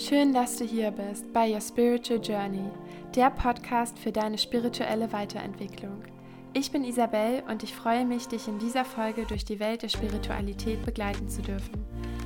[0.00, 2.70] Schön, dass du hier bist bei Your Spiritual Journey,
[3.14, 6.02] der Podcast für deine spirituelle Weiterentwicklung.
[6.54, 9.90] Ich bin Isabel und ich freue mich, dich in dieser Folge durch die Welt der
[9.90, 11.84] Spiritualität begleiten zu dürfen.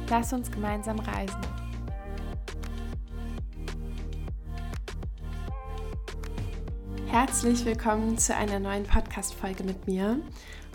[0.09, 1.41] Lass uns gemeinsam reisen.
[7.07, 10.21] Herzlich willkommen zu einer neuen Podcast-Folge mit mir.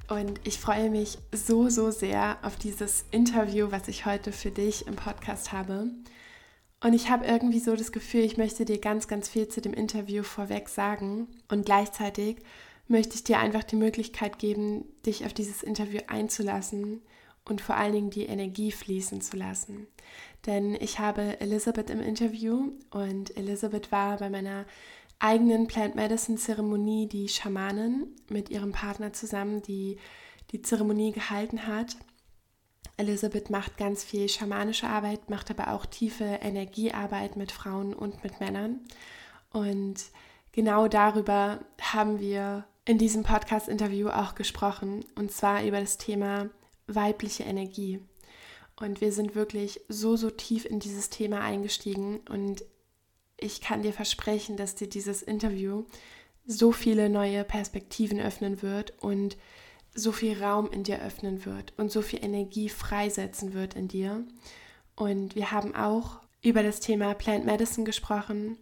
[0.09, 4.85] Und ich freue mich so, so sehr auf dieses Interview, was ich heute für dich
[4.85, 5.91] im Podcast habe.
[6.81, 9.73] Und ich habe irgendwie so das Gefühl, ich möchte dir ganz, ganz viel zu dem
[9.73, 11.27] Interview vorweg sagen.
[11.49, 12.37] Und gleichzeitig
[12.87, 17.01] möchte ich dir einfach die Möglichkeit geben, dich auf dieses Interview einzulassen
[17.45, 19.87] und vor allen Dingen die Energie fließen zu lassen.
[20.45, 24.65] Denn ich habe Elisabeth im Interview und Elisabeth war bei meiner
[25.19, 29.97] eigenen Plant Medicine Zeremonie die Schamanin mit ihrem Partner zusammen, die
[30.51, 31.97] die Zeremonie gehalten hat.
[32.97, 38.39] Elisabeth macht ganz viel schamanische Arbeit, macht aber auch tiefe Energiearbeit mit Frauen und mit
[38.39, 38.81] Männern.
[39.51, 39.95] Und
[40.51, 46.49] genau darüber haben wir in diesem Podcast-Interview auch gesprochen, und zwar über das Thema
[46.87, 48.01] weibliche Energie.
[48.75, 52.63] Und wir sind wirklich so, so tief in dieses Thema eingestiegen und
[53.37, 55.85] ich kann dir versprechen, dass dir dieses Interview
[56.45, 59.37] so viele neue Perspektiven öffnen wird und
[59.93, 64.23] so viel Raum in dir öffnen wird und so viel Energie freisetzen wird in dir.
[64.95, 68.57] Und wir haben auch über das Thema Plant Medicine gesprochen.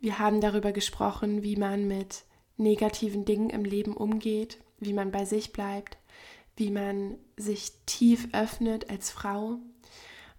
[0.00, 2.24] Wir haben darüber gesprochen, wie man mit
[2.56, 5.96] negativen Dingen im Leben umgeht, wie man bei sich bleibt,
[6.56, 9.58] wie man sich tief öffnet als Frau.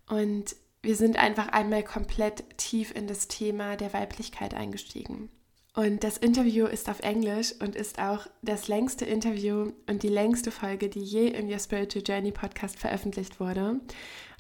[0.08, 5.30] Und wir sind einfach einmal komplett tief in das Thema der Weiblichkeit eingestiegen.
[5.78, 10.50] Und das Interview ist auf Englisch und ist auch das längste Interview und die längste
[10.50, 13.80] Folge, die je im Your Spiritual Journey Podcast veröffentlicht wurde.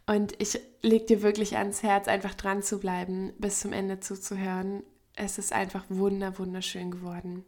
[0.07, 4.81] Und ich lege dir wirklich ans Herz, einfach dran zu bleiben, bis zum Ende zuzuhören.
[5.13, 7.45] Es ist einfach wunder, wunderschön geworden.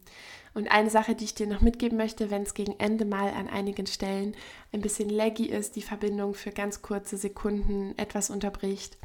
[0.54, 3.48] Und eine Sache, die ich dir noch mitgeben möchte, wenn es gegen Ende mal an
[3.48, 4.36] einigen Stellen
[4.72, 8.98] ein bisschen laggy ist, die Verbindung für ganz kurze Sekunden etwas unterbricht,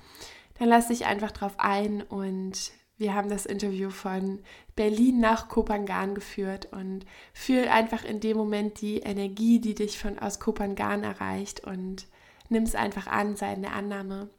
[0.60, 4.42] dann lass dich einfach drauf ein und wir haben das Interview von
[4.76, 10.18] Berlin nach Kopangan geführt und fühl einfach in dem Moment die Energie, die dich von
[10.20, 12.08] aus Kopangan erreicht und
[12.50, 14.30] nimm es einfach an, sei in der Annahme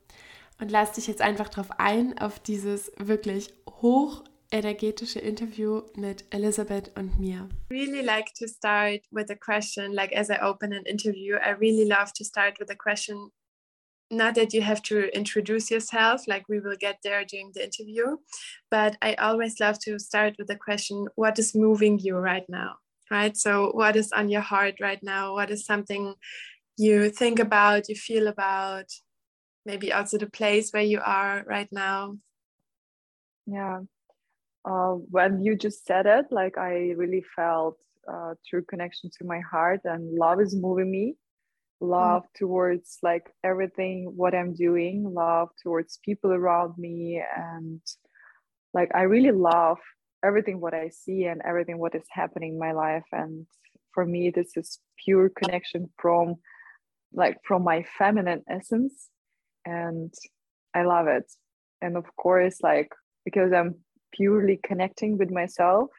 [0.59, 3.53] und lass dich jetzt einfach darauf ein, auf dieses wirklich
[3.83, 7.49] hoch energetische Interview mit Elizabeth und mir.
[7.71, 11.85] Really like to start with a question, like as I open an interview, I really
[11.85, 13.33] love to start with a question
[14.11, 18.17] not that you have to introduce yourself, like we will get there during the interview,
[18.71, 22.77] but I always love to start with the question what is moving you right now?
[23.11, 23.37] Right.
[23.37, 25.35] So, what is on your heart right now?
[25.35, 26.15] What is something
[26.77, 28.87] you think about, you feel about,
[29.65, 32.17] maybe also the place where you are right now?
[33.47, 33.81] Yeah.
[34.65, 37.79] Uh, when you just said it, like I really felt
[38.13, 41.17] uh, true connection to my heart, and love is moving me.
[41.81, 42.39] Love mm.
[42.39, 47.81] towards like everything what i'm doing love towards people around me and
[48.73, 49.79] like i really love
[50.25, 53.47] everything what i see and everything what is happening in my life and
[53.93, 56.37] for me this is pure connection from
[57.13, 59.09] like from my feminine essence
[59.65, 60.13] and
[60.75, 61.31] i love it
[61.83, 62.91] and of course like
[63.25, 63.75] because i'm
[64.13, 65.91] purely connecting with myself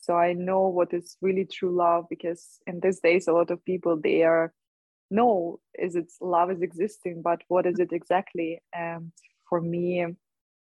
[0.00, 3.64] so i know what is really true love because in these days a lot of
[3.64, 4.52] people they are
[5.10, 8.60] no is it love is existing but what is it exactly?
[8.74, 9.12] And
[9.48, 10.06] for me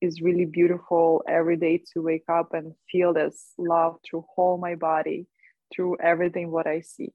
[0.01, 4.75] is really beautiful every day to wake up and feel this love through whole my
[4.75, 5.25] body
[5.73, 7.11] through everything what i see.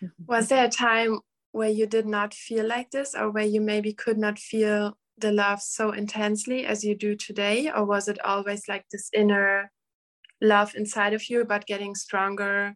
[0.26, 1.20] Was there a time
[1.52, 5.30] where you did not feel like this or where you maybe could not feel the
[5.30, 7.70] love so intensely as you do today?
[7.70, 9.70] Or was it always like this inner
[10.40, 12.74] love inside of you but getting stronger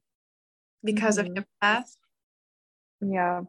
[0.84, 1.30] because mm-hmm.
[1.30, 1.96] of your path?
[3.00, 3.40] Yeah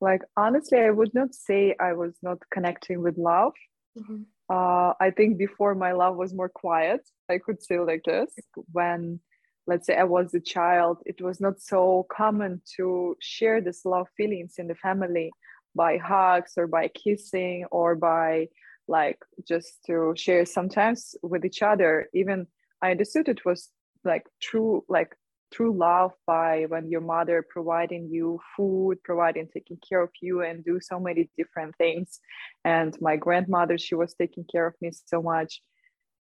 [0.00, 3.52] like honestly i would not say i was not connecting with love.
[3.98, 4.22] Mm-hmm.
[4.50, 7.00] uh, i think before my love was more quiet
[7.30, 8.32] i could say like this.
[8.72, 9.20] When
[9.66, 14.08] let's say i was a child it was not so common to share this love
[14.16, 15.30] feelings in the family
[15.74, 18.48] by hugs or by kissing or by
[18.86, 19.18] like
[19.48, 22.08] just to share sometimes with each other.
[22.12, 22.46] Even
[22.82, 23.70] i understood it was
[24.04, 25.16] like true like
[25.54, 30.64] true love by when your mother providing you food providing taking care of you and
[30.64, 32.20] do so many different things.
[32.64, 35.62] And my grandmother she was taking care of me so much.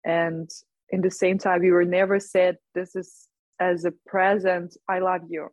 [0.05, 0.49] And
[0.89, 3.27] in the same time we were never said this is
[3.59, 5.49] as a present i love you.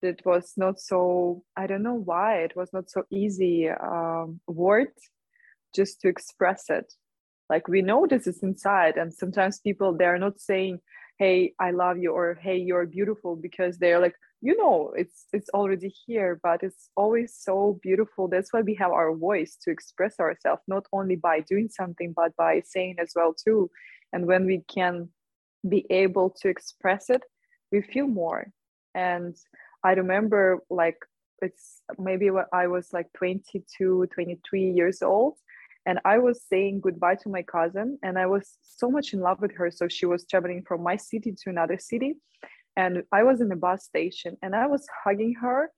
[0.00, 4.92] It was not so i don't know why it was not so easy um, word
[5.74, 6.90] just to express it.
[7.50, 10.80] Like we know this is inside and sometimes people they're not saying
[11.18, 15.50] hey i love you or hey you're beautiful because they're like you know it's it's
[15.50, 18.28] already here but it's always so beautiful.
[18.28, 22.36] That's why we have our voice to express ourselves not only by doing something but
[22.36, 23.70] by saying as well too.
[24.12, 25.08] And when we can
[25.68, 27.22] be able to express it
[27.72, 28.52] we feel more.
[28.94, 29.36] And
[29.84, 30.98] i remember like
[31.40, 35.34] it's maybe when i was like 22 23 years old
[35.86, 39.40] and i was saying goodbye to my cousin and i was so much in love
[39.40, 39.70] with her.
[39.70, 42.14] So she was traveling from my city to another city
[42.76, 45.70] and i was in the bus station and i was hugging her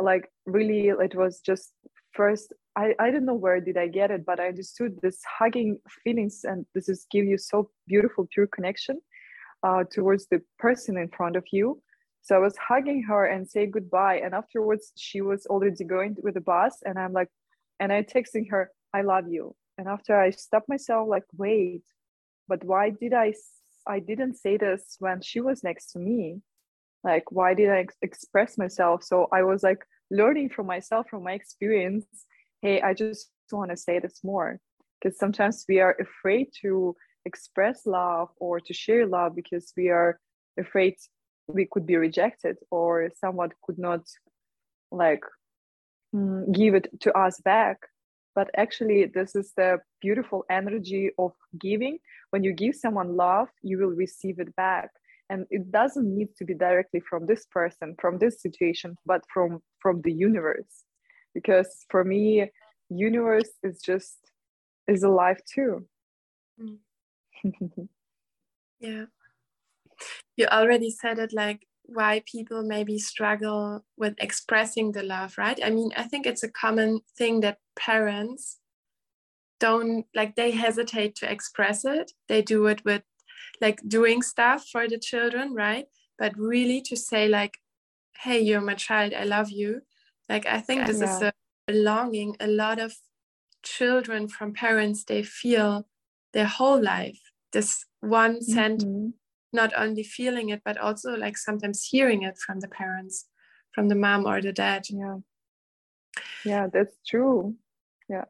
[0.00, 1.72] like really it was just
[2.12, 5.78] first I, I don't know where did i get it but i understood this hugging
[6.02, 9.00] feelings and this is give you so beautiful pure connection
[9.64, 11.80] uh, towards the person in front of you.
[12.22, 16.34] So i was hugging her and say goodbye and afterwards she was already going with
[16.34, 17.28] the bus and i'm like
[17.80, 21.82] and i texting her i love you and after i stopped myself like wait
[22.48, 23.32] but why did i
[23.86, 26.40] I didn't say this when she was next to me.
[27.02, 29.02] Like, why did I ex- express myself?
[29.02, 32.06] So I was like learning from myself, from my experience.
[32.62, 34.58] Hey, I just want to say this more.
[35.00, 36.96] Because sometimes we are afraid to
[37.26, 40.18] express love or to share love because we are
[40.58, 40.96] afraid
[41.46, 44.00] we could be rejected or someone could not
[44.90, 45.22] like
[46.14, 47.78] mm, give it to us back
[48.34, 51.98] but actually this is the beautiful energy of giving.
[52.30, 54.90] When you give someone love you will receive it back.
[55.30, 59.62] And it doesn't need to be directly from this person from this situation but from
[59.80, 60.84] from the universe.
[61.34, 62.50] Because for me
[62.88, 64.18] universe is just
[64.86, 65.86] is alive too.
[66.60, 66.78] Mm.
[68.80, 69.04] yeah.
[70.36, 75.58] You already said it like why people maybe struggle with expressing the love, right?
[75.62, 78.58] I mean, I think it's a common thing that parents
[79.60, 82.12] don't like, they hesitate to express it.
[82.28, 83.02] They do it with
[83.60, 85.86] like doing stuff for the children, right?
[86.18, 87.58] But really to say, like,
[88.16, 89.82] hey, you're my child, I love you.
[90.28, 91.16] Like, I think this yeah.
[91.16, 91.32] is a
[91.66, 92.94] belonging a lot of
[93.62, 95.86] children from parents, they feel
[96.32, 97.20] their whole life.
[97.52, 99.10] This one mm-hmm
[99.54, 103.26] not only feeling it but also like sometimes hearing it from the parents
[103.74, 104.84] from the mom or the dad.
[104.88, 105.16] Yeah.
[106.44, 107.56] Yeah that's true.
[108.08, 108.24] Yeah.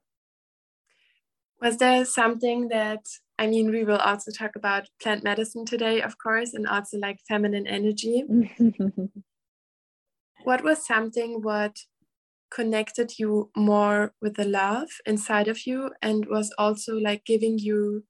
[1.61, 3.05] Was there something that
[3.39, 7.19] i mean we will also talk about plant medicine today of course and also like
[7.29, 8.25] feminine energy.
[10.45, 11.79] What was something what
[12.51, 18.05] connected you more with the love inside of you and was also like giving you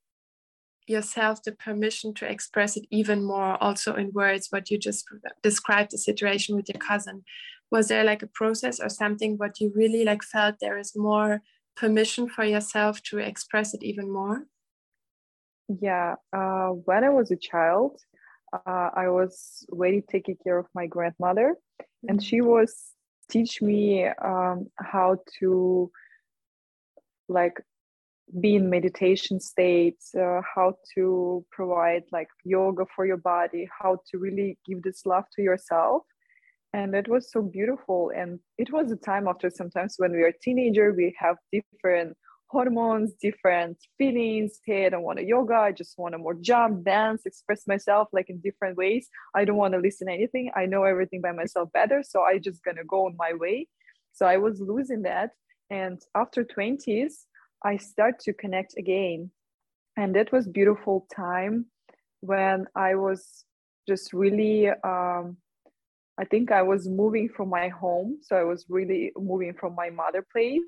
[0.87, 5.05] yourself the permission to express it even more also in words what you just
[5.43, 7.25] described the situation with your cousin
[7.71, 11.41] was there like a process or something what you really like felt there is more
[11.77, 14.45] permission for yourself to express it even more
[15.81, 17.99] yeah uh, when i was a child
[18.53, 22.09] uh, i was really taking care of my grandmother mm-hmm.
[22.11, 22.95] and she was
[23.31, 25.91] teach me um, how to
[27.29, 27.61] like
[28.41, 34.19] be in meditation states uh, how to provide like yoga for your body how to
[34.19, 36.03] really give this love to yourself.
[36.73, 38.11] And it was so beautiful.
[38.17, 42.17] And it was a time after sometimes when we are teenager we have different
[42.49, 44.61] hormones different feelings.
[44.65, 45.55] Hey i don't want to yoga.
[45.55, 49.09] I just want to more jump dance express myself like in different ways.
[49.35, 50.51] I don't want to listen anything.
[50.57, 53.69] I know everything by myself better so i just gonna go on my way.
[54.13, 55.31] So i was losing that.
[55.71, 57.25] And after 20s
[57.65, 59.31] I start to connect again.
[59.97, 61.67] And that was beautiful time
[62.21, 63.45] when I was
[63.87, 65.37] just really um,
[66.17, 68.19] I think I was moving from my home.
[68.23, 70.63] So I was really moving from my mother place.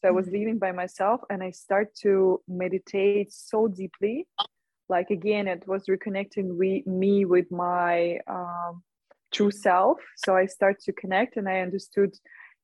[0.00, 0.36] So I was mm-hmm.
[0.36, 4.26] living by myself and I start to meditate so deeply.
[4.88, 8.82] Like again, it was reconnecting we, me with my um,
[9.32, 9.98] true self.
[10.16, 12.14] So I start to connect and I understood,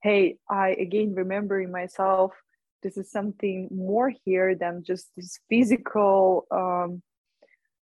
[0.03, 2.33] hey, I again remembering myself
[2.85, 7.03] this is something more here than just this physical um,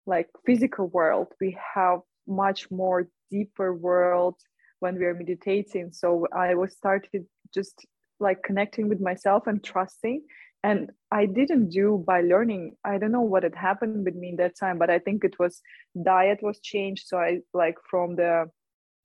[0.06, 1.28] like physical world.
[1.40, 4.36] We have much more deeper world
[4.80, 5.92] when we are meditating.
[5.92, 7.86] So i was started just
[8.18, 10.22] like connecting with myself and trusting.
[10.64, 12.72] And i didn't do by learning.
[12.84, 15.36] I don't know what had happened with me in that time but i think it
[15.38, 15.60] was
[16.02, 17.04] diet was changed.
[17.06, 18.50] So i like from the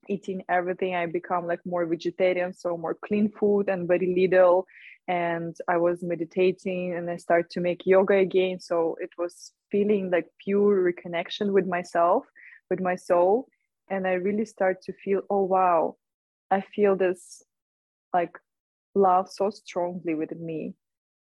[0.09, 4.65] eating everything i become like more vegetarian so more clean food and very little
[5.07, 8.59] and i was meditating and i started to make yoga again.
[8.59, 12.25] So it was feeling like pure reconnection with myself
[12.69, 13.47] with my soul.
[13.89, 15.95] And i really start to feel oh wow
[16.49, 17.43] i feel this
[18.13, 18.37] like
[18.95, 20.73] love so strongly within me.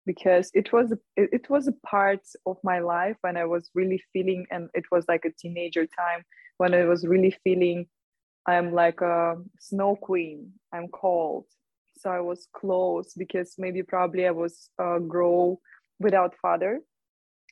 [0.05, 4.01] Because it was it, it was a part of my life when I was really
[4.11, 6.23] feeling and it was like a teenager time
[6.57, 7.85] when I was really feeling
[8.47, 10.53] I'm like a snow queen.
[10.73, 11.45] I'm cold
[11.99, 15.59] so I was close because maybe probably I was uh, grow
[15.99, 16.79] without father.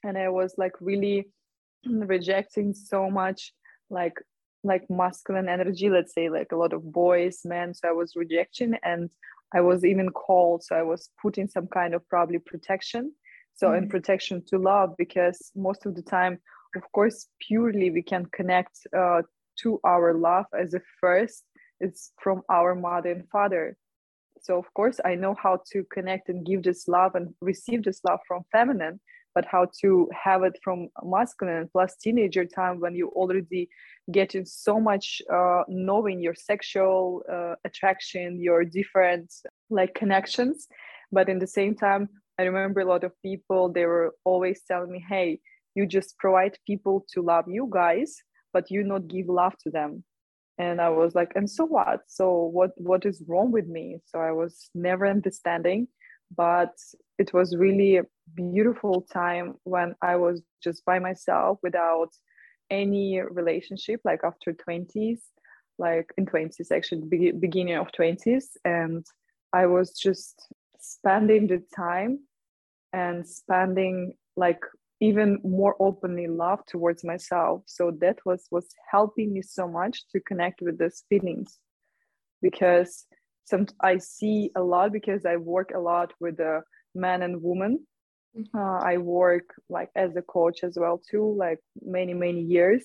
[0.04, 1.27] And I was like really
[1.86, 3.54] rejecting so much
[3.89, 4.16] like
[4.63, 7.74] like masculine energy let's say like a lot of boys men.
[7.74, 9.10] So i was rejection and
[9.54, 10.63] i was even called.
[10.63, 13.13] So i was put in some kind of probably protection.
[13.56, 13.84] So mm-hmm.
[13.84, 16.39] in protection to love because most of the time
[16.75, 19.24] of course purely we can connect uh,
[19.62, 21.44] to our love as a first.
[21.80, 23.77] It's from our mother and father
[24.48, 28.00] so of course i know how to connect and give this love and receive this
[28.08, 29.00] love from feminine
[29.36, 33.70] but how to have it from masculine plus teenager time when you already
[34.12, 39.32] get in so much uh, knowing your sexual uh, attraction your different
[39.70, 40.68] like connections.
[41.12, 44.92] But in the same time i remember a lot of people they were always telling
[44.92, 45.39] me hey
[45.75, 48.10] you just provide people to love you guys
[48.54, 50.04] but you not give love to them
[50.57, 54.19] and i was like and so what so what what is wrong with me so
[54.19, 55.87] i was never understanding
[56.35, 56.73] but
[57.17, 62.09] it was really a beautiful time when I was just by myself without
[62.69, 65.19] any relationship, like after 20s,
[65.77, 68.45] like in 20s, actually, be- beginning of 20s.
[68.65, 69.05] And
[69.53, 70.47] I was just
[70.79, 72.19] spending the time
[72.93, 74.59] and spending like
[75.00, 80.20] even more openly love towards myself so that was was helping me so much to
[80.22, 81.60] connect with those feelings
[82.42, 83.06] because
[83.48, 86.62] some I see a lot because I work a lot with the
[86.94, 87.86] men and women.
[88.38, 88.58] Mm-hmm.
[88.58, 92.84] Uh, I work like as a coach as well too, like many many years.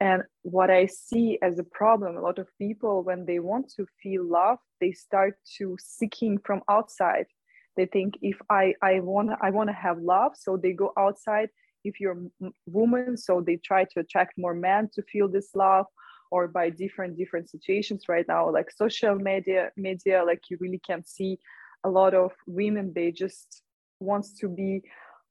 [0.00, 3.86] And what I see as a problem, a lot of people when they want to
[4.02, 7.26] feel love, they start to seeking from outside.
[7.76, 11.48] They think if I I want I want to have love, so they go outside.
[11.84, 15.86] If you're a woman, so they try to attract more men to feel this love
[16.32, 21.04] or by different different situations right now like social media media like you really can
[21.04, 21.38] see
[21.84, 23.62] a lot of women they just
[24.00, 24.82] wants to be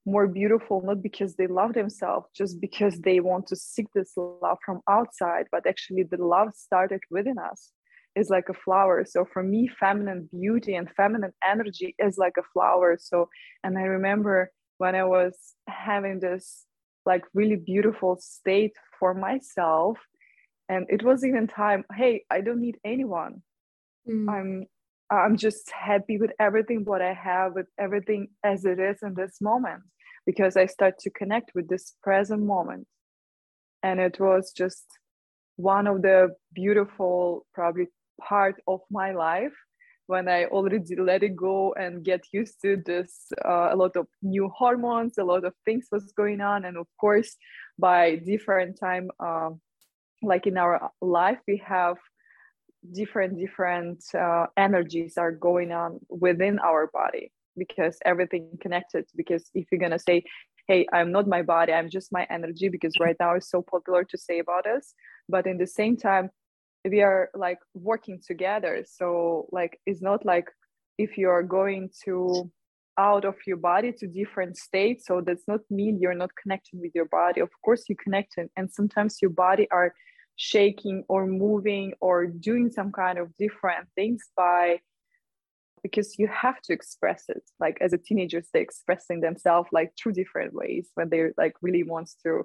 [0.05, 4.60] more beautiful not because they love themselves just because they want to seek this love
[4.65, 7.71] from outside but actually the love started within us
[8.15, 9.06] is like a flower.
[9.06, 12.98] So for me feminine beauty and feminine energy is like a flower.
[13.00, 13.30] So
[13.63, 15.34] and i remember when i was
[15.68, 16.65] having this
[17.06, 19.98] like really beautiful state for myself
[20.70, 23.41] and it was even time hey i don't need anyone.
[24.10, 24.27] Mm.
[24.36, 24.65] i'm
[25.12, 29.39] i'm just happy with everything what i have with everything as it is in this
[29.39, 29.84] moment
[30.25, 32.88] because i start to connect with this present moment.
[33.84, 34.86] And it was just
[35.56, 37.88] one of the beautiful probably
[38.28, 39.54] part of my life
[40.08, 44.08] when I already let it go and get used to this, uh, a lot of
[44.22, 47.38] new hormones, a lot of things was going on, and of course,
[47.80, 49.51] by different time, uh,
[50.22, 51.98] like in our life we have
[52.94, 59.06] different different uh, energies are going on within our body because everything connected.
[59.16, 60.24] Because if you're going to say
[60.68, 64.04] hey i'm not my body i'm just my energy because right now it's so popular
[64.04, 64.94] to say about us.
[65.28, 66.30] But in the same time
[66.89, 68.83] we are like working together.
[68.88, 70.50] So like it's not like
[70.97, 72.51] if you're going to
[72.97, 76.91] out of your body to different states so that's not mean you're not connecting with
[76.93, 77.41] your body.
[77.41, 79.93] Of course you connect and sometimes your body are
[80.35, 84.79] shaking or moving or doing some kind of different things by
[85.83, 87.43] because you have to express it.
[87.59, 91.83] Like as a teenagers they're expressing themselves like through different ways when they're like really
[91.83, 92.43] wants to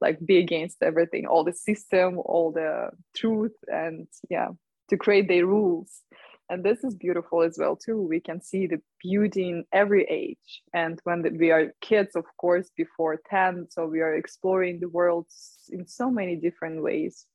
[0.00, 4.48] like be against everything all the system all the truth and yeah
[4.88, 6.02] to create their rules.
[6.48, 8.00] And this is beautiful as well too.
[8.00, 10.62] We can see the beauty in every age.
[10.72, 15.26] And when we are kids of course before 10 so we are exploring the world
[15.70, 17.26] in so many different ways.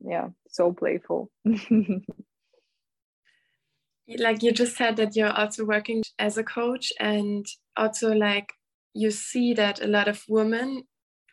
[0.00, 1.30] Yeah so playful.
[4.18, 8.52] Like you just said that you're also working as a coach and also like
[8.92, 10.82] you see that a lot of women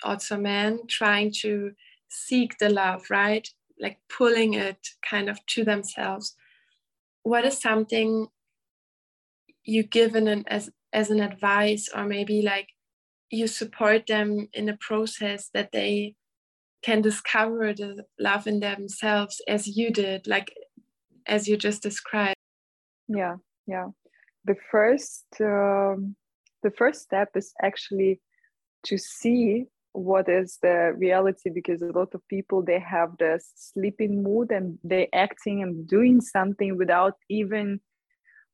[0.03, 1.71] also men trying to
[2.09, 3.47] seek the love right?
[3.79, 6.35] Like pulling it kind of to themselves.
[7.23, 8.27] What is something
[9.63, 12.69] you given an, as as an advice or maybe like
[13.29, 16.15] you support them in a process that they
[16.83, 20.51] can discover the love in themselves as you did like
[21.27, 22.35] as you just described?
[23.07, 23.87] Yeah yeah.
[24.45, 26.15] The first um,
[26.63, 28.19] the first step is actually
[28.83, 34.23] to see what is the reality because a lot of people they have this sleeping
[34.23, 37.79] mood and they acting and doing something without even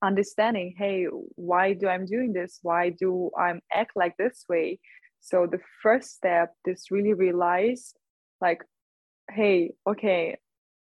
[0.03, 2.59] understanding hey why do i'm doing this?
[2.61, 4.79] Why do i'm act like this way?
[5.21, 7.93] So the first step is really realize
[8.41, 8.63] like
[9.31, 10.37] hey okay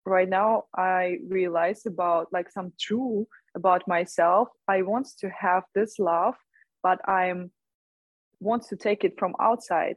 [0.05, 4.49] right now i realize about like some true about myself.
[4.67, 6.35] I want to have this love
[6.83, 7.51] but i'm
[8.39, 9.95] want to take it from outside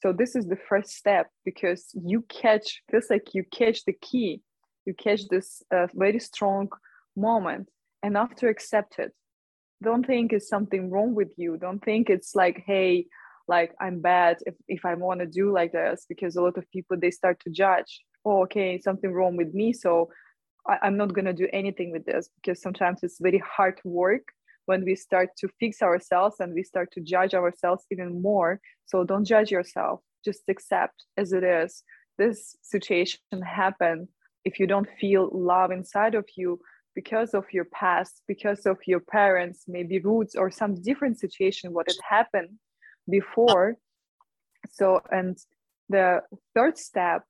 [0.00, 4.42] so this is the first step because you catch feels like you catch the key.
[4.86, 6.68] You catch this uh, very strong
[7.16, 7.68] moment
[8.02, 9.12] enough to accept it.
[9.82, 11.56] Don't think it's something wrong with you.
[11.56, 13.06] Don't think it's like hey
[13.48, 16.70] like i'm bad if, if i want to do like this because a lot of
[16.70, 18.02] people they start to judge.
[18.24, 20.10] Oh okay something wrong with me so
[20.66, 24.32] I, i'm not going to do anything with this because sometimes it's very hard work
[24.68, 28.60] when we start to fix ourselves and we start to judge ourselves even more.
[28.84, 30.00] So don't judge yourself.
[30.22, 31.82] Just accept as it is.
[32.18, 34.08] This situation happened.
[34.44, 36.60] If you don't feel love inside of you
[36.94, 41.86] because of your past because of your parents maybe roots or some different situation what
[41.86, 42.50] had happened
[43.08, 43.76] before.
[44.70, 45.38] So and
[45.88, 46.22] the
[46.54, 47.22] third step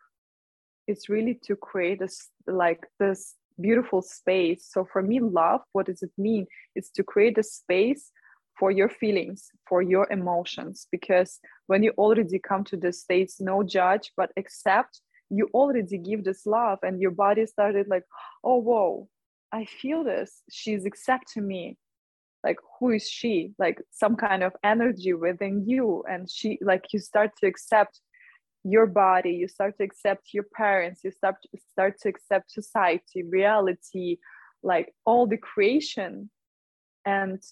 [0.87, 4.69] is really to create this like this beautiful space.
[4.71, 6.47] So for me love what does it mean?
[6.75, 8.11] It's to create a space
[8.59, 11.39] for your feelings for your emotions because
[11.69, 15.01] when you already come to the states no judge but accept
[15.31, 18.03] you already give this love and your body started like
[18.43, 19.09] oh whoa
[19.53, 20.43] i feel this.
[20.51, 21.77] She's accepting me.
[22.45, 23.53] Like who is she?
[23.59, 28.01] Like some kind of energy within you and she like you start to accept
[28.65, 33.23] your body you start to accept your parents you start to, start to accept society
[33.23, 34.19] reality
[34.63, 36.31] like all the creation.
[37.05, 37.43] And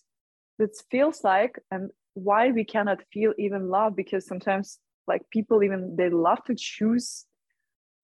[0.59, 5.97] it feels like and why we cannot feel even love because sometimes like people even
[5.97, 7.27] they love to choose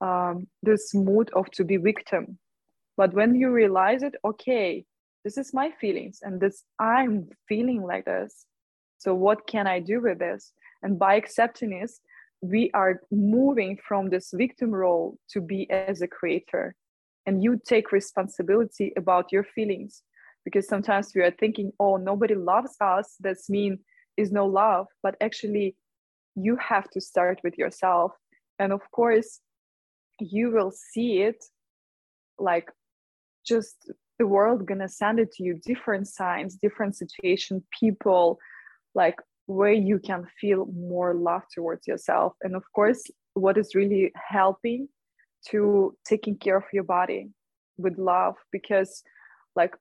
[0.00, 2.38] um, this mood of to be victim.
[2.96, 4.84] But when you realize it okay
[5.24, 8.44] this is my feelings and this i'm feeling like this
[8.98, 10.52] so what can i do with this?
[10.82, 12.00] And by accepting this
[12.42, 16.74] we are moving from this victim role to be as a creator.
[17.24, 20.02] And you take responsibility about your feelings
[20.44, 23.14] because sometimes we are thinking oh nobody loves us.
[23.20, 23.78] That's mean
[24.16, 25.76] is no love but actually
[26.34, 28.12] you have to start with yourself.
[28.58, 29.40] And of course
[30.18, 31.44] you will see it
[32.38, 32.68] like
[33.46, 38.38] just the world gonna send it to you different signs different situation people
[38.94, 39.16] like
[39.52, 42.34] where you can feel more love towards yourself.
[42.42, 43.02] And of course
[43.34, 44.88] what is really helping
[45.48, 47.30] to taking care of your body
[47.78, 49.02] with love because
[49.56, 49.74] like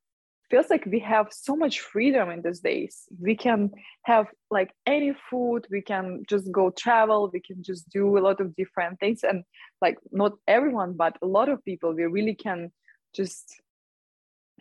[0.50, 3.08] feels like we have so much freedom in these days.
[3.20, 3.72] We can
[4.04, 8.42] have like any food we can just go travel we can just do a lot
[8.42, 9.24] of different things.
[9.24, 9.44] And
[9.82, 12.72] like not everyone but a lot of people we really can
[13.14, 13.62] just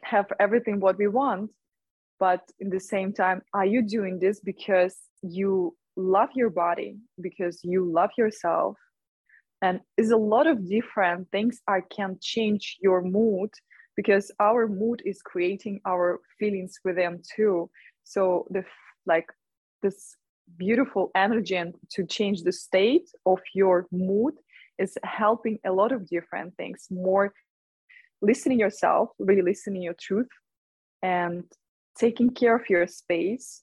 [0.02, 1.50] have everything what we want
[2.20, 7.60] but in the same time are you doing this because you love your body because
[7.64, 8.76] you love yourself?
[9.62, 13.50] And is a lot of different things i can change your mood
[13.96, 17.68] because our mood is creating our feelings with them too.
[18.04, 18.64] So the
[19.04, 19.26] like
[19.82, 20.16] this
[20.56, 24.34] beautiful energy and to change the state of your mood
[24.78, 26.86] is helping a lot of different things.
[26.90, 27.34] More
[28.22, 30.28] listening yourself really listening your truth
[31.02, 31.44] and
[32.00, 33.62] taking care of your space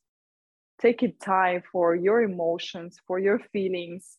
[0.79, 4.17] taking time for your emotions for your feelings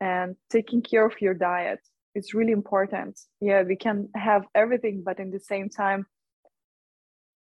[0.00, 1.80] and taking care of your diet
[2.14, 3.14] it's really important.
[3.40, 6.06] Yeah we can have everything but in the same time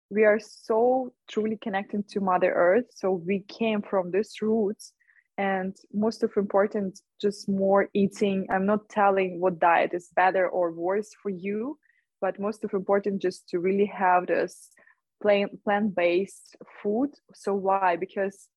[0.09, 4.93] we are so truly connected to mother earth so we came from this roots
[5.37, 8.47] and most of important just more eating.
[8.49, 11.77] I'm not telling what diet is better or worse for you
[12.21, 14.69] but most of important just to really have this
[15.21, 17.09] plant plant-based food.
[17.33, 17.95] So why?
[17.95, 18.47] Because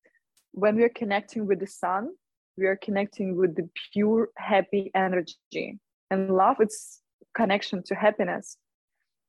[0.53, 2.11] when we're connecting with the sun
[2.59, 5.79] we are connecting with the pure happy energy.
[6.11, 7.01] And love it's
[7.35, 8.57] connection to happiness.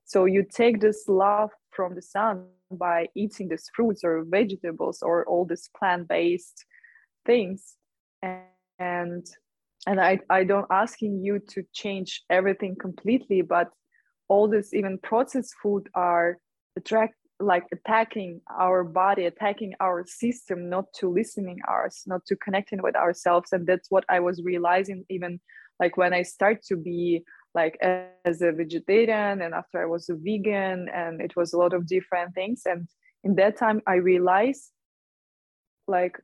[0.05, 5.25] So you take this love from the sun by eating these fruits or vegetables or
[5.27, 6.65] all these plant-based
[7.25, 7.75] things.
[8.21, 8.41] And
[8.79, 9.27] and,
[9.85, 13.69] and I, I don't asking you to change everything completely but
[14.29, 16.37] all this even processed food are
[16.77, 22.81] attract like attacking our body attacking our system not to listening ours not to connecting
[22.81, 23.53] with ourselves.
[23.53, 25.39] And that's what i was realizing even
[25.79, 27.23] like when i start to be
[27.55, 31.73] like as a vegetarian and after i was a vegan and it was a lot
[31.73, 32.63] of different things.
[32.65, 32.87] And
[33.23, 34.71] in that time i realized
[35.87, 36.19] like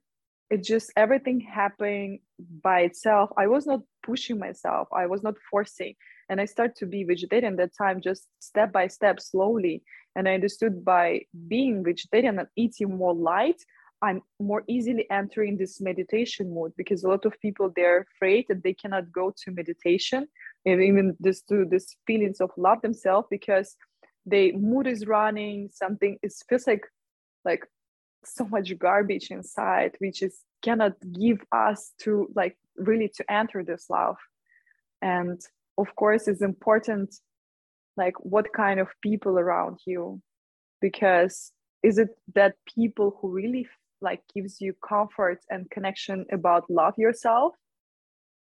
[0.50, 2.20] it just everything happening
[2.62, 3.32] by itself.
[3.36, 4.88] I was not pushing myself.
[4.94, 5.96] I was not forcing.
[6.30, 9.84] And i started to be vegetarian that time just step by step slowly
[10.16, 13.62] and i understood by being vegetarian and eating more light
[14.02, 18.64] i'm more easily entering this meditation mode because a lot of people they're afraid that
[18.64, 20.28] they cannot go to meditation
[20.66, 23.76] and even this to this feelings of love themselves because
[24.26, 26.86] the mood is running something it feels like
[27.44, 27.64] like
[28.24, 33.86] so much garbage inside which is cannot give us to like really to enter this
[33.90, 34.18] love.
[35.02, 35.40] And
[35.78, 37.14] of course it's important
[37.98, 40.22] like what kind of people around you?
[40.82, 41.52] Because
[41.84, 43.68] is it that people who really
[44.02, 47.54] like gives you comfort and connection about love yourself?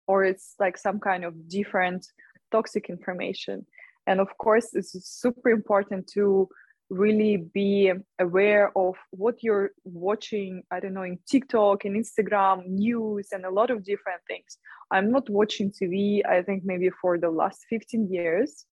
[0.07, 2.05] Or it's like some kind of different
[2.51, 3.65] toxic information?
[4.05, 6.49] And of course it's super important to
[6.89, 13.27] really be aware of what you're watching i don't know in tiktok and instagram news
[13.33, 14.57] and a lot of different things.
[14.89, 18.65] I'm not watching tv i think maybe for the last 15 years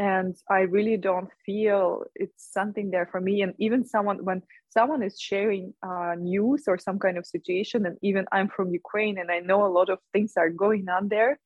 [0.00, 3.42] and i really don't feel it's something there for me.
[3.42, 7.96] And even someone when someone is sharing uh, news or some kind of situation and
[8.02, 11.38] even i'm from ukraine and i know a lot of things are going on there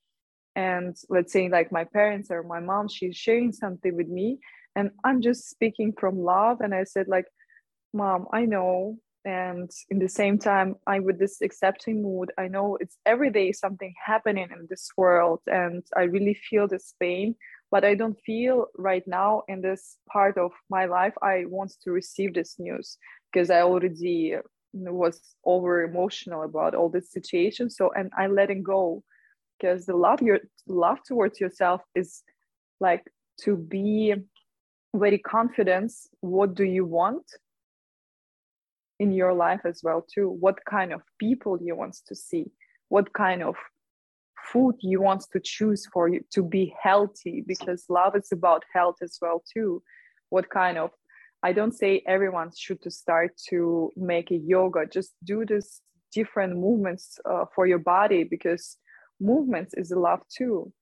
[0.55, 4.38] and let's say like my parents or my mom she's sharing something with me
[4.77, 7.27] and i'm just speaking from love and i said like
[7.93, 12.31] mom i know and in the same time i with this accepting mood.
[12.37, 16.95] I know it's every day something happening in this world and i really feel this
[17.01, 17.35] pain
[17.74, 21.90] but i don't feel right now in this part of my life i want to
[21.90, 24.37] receive this news because i already
[24.72, 29.02] was over emotional about all this situation so and i'm letting go.
[29.56, 32.22] Because the love your love towards yourself is
[32.80, 33.04] like
[33.42, 34.14] to be
[34.94, 37.24] very confident what do you want
[38.98, 40.28] in your life as well too?
[40.28, 42.46] What kind of people you want to see?
[42.88, 43.54] What kind of
[44.55, 48.99] food you want to choose for you to be healthy because love is about health
[49.03, 49.83] as well too.
[50.31, 50.90] What kind of
[51.49, 55.83] i don't say everyone should to start to make a yoga just do this
[56.19, 58.79] different movements uh, for your body because
[59.21, 60.73] movements is love too.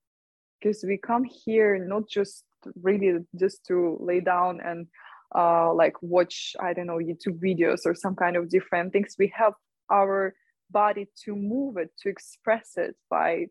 [0.60, 2.44] Because we come here not just
[2.86, 4.86] really just to lay down and
[5.34, 9.16] uh, like watch i don't know youtube videos or some kind of different things.
[9.18, 9.54] We have
[9.90, 10.34] our
[10.70, 13.46] body to move it to express it by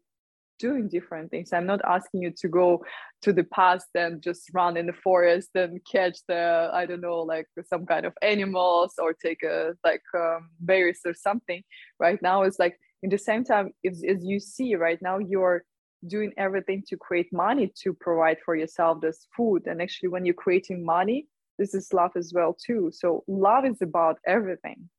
[0.61, 1.51] doing different things.
[1.51, 2.83] I'm not asking you to go
[3.23, 7.19] to the past and just run in the forest and catch the i don't know
[7.33, 11.61] like some kind of animals or take a like um, berries or something.
[11.99, 15.63] Right now it's like in the same time as, as you see right now you're
[16.07, 19.61] doing everything to create money to provide for yourself this food.
[19.67, 21.27] And actually when you're creating money
[21.59, 22.89] this is love as well too.
[22.91, 24.89] So love is about everything.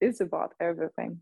[0.00, 1.20] It's about everything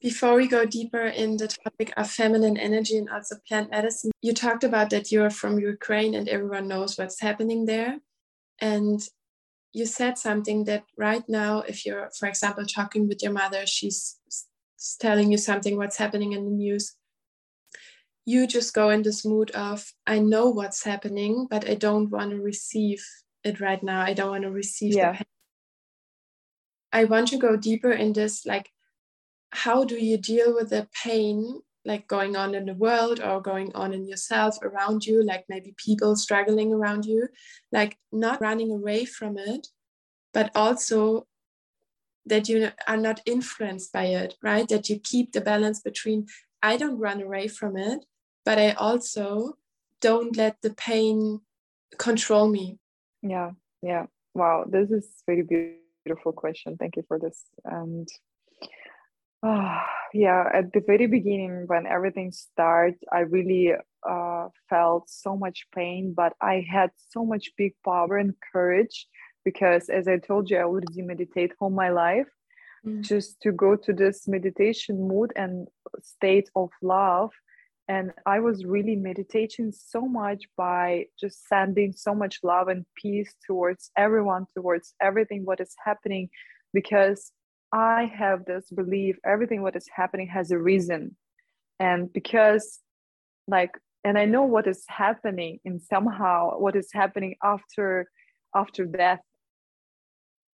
[0.00, 4.34] before we go deeper in the topic of feminine energy and also plant medicine you
[4.34, 7.98] talked about that you're from ukraine and everyone knows what's happening there.
[8.58, 9.00] And
[9.72, 14.18] you said something that right now if you're for example talking with your mother she's
[15.00, 16.96] telling you something what's happening in the news.
[18.24, 22.30] You just go in this mood of i know what's happening but i don't want
[22.30, 23.04] to receive
[23.44, 24.00] it right now.
[24.00, 25.20] I don't want to receive yeah.
[26.92, 28.70] i want to go deeper in this like
[29.56, 33.70] how do you deal with the pain like going on in the world or going
[33.74, 37.28] on in yourself around you like maybe people struggling around you
[37.72, 39.68] like not running away from it
[40.32, 41.26] but also
[42.26, 44.68] that you are not influenced by it, right?
[44.68, 46.26] That you keep the balance between
[46.62, 48.04] I don't run away from it,
[48.44, 49.56] but I also
[50.00, 51.40] don't let the pain
[51.98, 52.78] control me.
[53.22, 54.06] Yeah, yeah.
[54.34, 55.42] Wow, this is very
[56.04, 56.76] beautiful question.
[56.76, 57.44] Thank you for this.
[57.64, 58.08] And
[59.42, 59.80] uh,
[60.12, 63.72] yeah, at the very beginning, when everything started, I really
[64.08, 69.06] uh, felt so much pain, but I had so much big power and courage
[69.44, 72.28] because as I told you, I already meditate all my life.
[72.84, 73.02] Mm.
[73.02, 75.68] Just to go to this meditation mood and
[76.02, 77.30] state of love.
[77.88, 83.32] And I was really meditating so much by just sending so much love and peace
[83.46, 86.28] towards everyone, towards everything what is happening,
[86.72, 87.30] because
[87.76, 91.14] I have this belief everything what is happening has a reason.
[91.78, 92.80] And because
[93.46, 98.10] like and I know what is happening and somehow what is happening after
[98.54, 99.20] after death.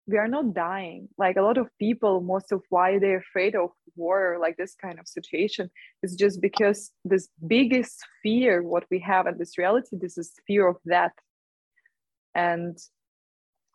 [0.08, 1.10] We are not dying.
[1.16, 4.98] Like a lot of people most of why they're afraid of war like this kind
[4.98, 5.70] of situation
[6.02, 10.66] is just because this biggest fear what we have in this reality this is fear
[10.66, 11.16] of death.
[12.34, 12.76] And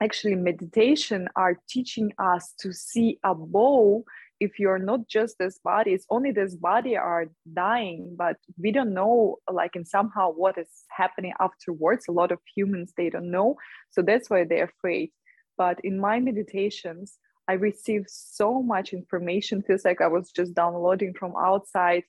[0.02, 4.04] actually meditation are teaching us to see above
[4.40, 8.94] if you're not just this body it's only this body are dying but we don't
[8.94, 12.06] know like in somehow what is happening afterwards.
[12.08, 13.56] A lot of humans they don't know.
[13.90, 15.12] So that's why they're afraid.
[15.58, 17.18] But in my meditations
[17.50, 19.64] i receive so much information.
[19.64, 22.04] Feels like i was just downloading from outside.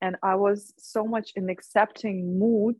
[0.00, 2.76] And i was so much in accepting mood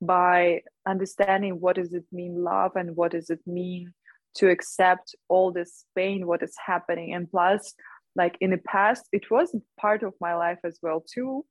[0.00, 3.92] by understanding what does it mean love and what does it mean
[4.36, 7.14] to accept all this pain what is happening.
[7.14, 7.74] And plus
[8.16, 11.44] like in the past it was part of my life as well too.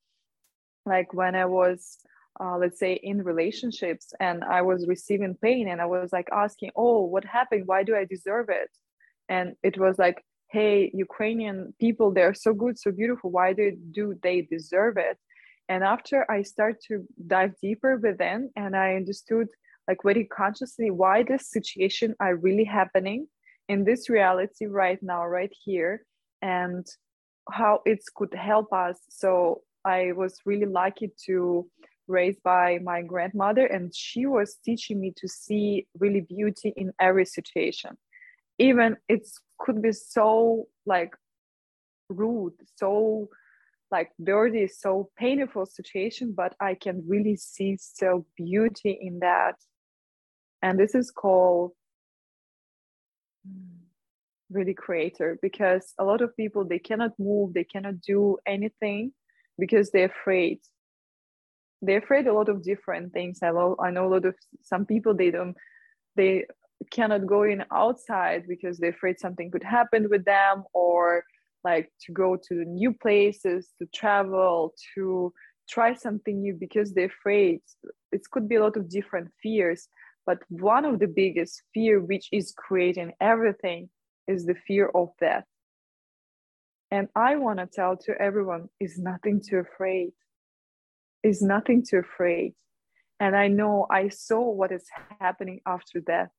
[0.85, 1.97] Like when i was
[2.39, 6.71] uh, let's say in relationships and i was receiving pain and i was like asking
[6.75, 7.63] oh what happened?
[7.67, 8.69] Why do i deserve it?
[9.29, 13.31] And it was like hey ukrainian people they're so good so beautiful.
[13.31, 15.17] Why do, do they deserve it?
[15.69, 19.47] And after i start to dive deeper within and i understood
[19.87, 23.27] like very consciously why this situation are really happening
[23.67, 26.05] in this reality right now right here
[26.41, 26.85] and
[27.51, 28.97] how it could help us.
[29.09, 31.69] So i was really lucky to
[32.07, 37.25] raised by my grandmother and she was teaching me to see really beauty in every
[37.25, 37.97] situation.
[38.59, 39.27] Even it
[39.59, 41.13] could be so like
[42.09, 43.29] rude so
[43.91, 49.55] like dirty so painful situation but i can really see so beauty in that
[50.63, 51.73] and this is called
[54.49, 59.11] really creator because a lot of people they cannot move they cannot do anything
[59.59, 60.59] because they're afraid.
[61.81, 63.39] They're afraid a lot of different things.
[63.43, 65.55] I know i know a lot of some people they don't
[66.15, 66.45] they
[66.91, 71.23] cannot go in outside because they're afraid something could happen with them or
[71.63, 75.33] like to go to new places to travel to
[75.69, 77.61] try something new because they're afraid.
[78.11, 79.87] It could be a lot of different fears
[80.25, 83.89] but one of the biggest fear which is creating everything
[84.27, 85.43] is the fear of death.
[86.91, 90.11] And i want to tell to everyone is nothing to afraid.
[91.23, 92.53] Is nothing to afraid.
[93.19, 94.85] And i know i saw what is
[95.19, 96.29] happening after death.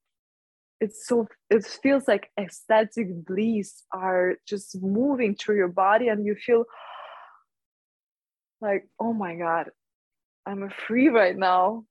[0.80, 6.34] It's so it feels like ecstatic bliss are just moving through your body and you
[6.34, 6.64] feel
[8.60, 9.70] like oh my god
[10.46, 11.84] i'm free right now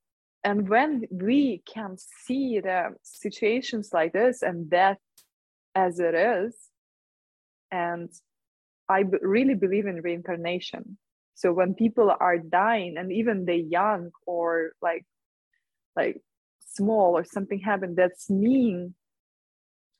[0.44, 4.98] and when we can see the situations like this and death
[5.74, 6.54] as it is
[7.72, 8.10] and
[8.88, 10.98] i b- really believe in reincarnation.
[11.34, 15.04] So when people are dying and even they young or like
[15.96, 16.20] like
[16.76, 18.94] small or something happened that's mean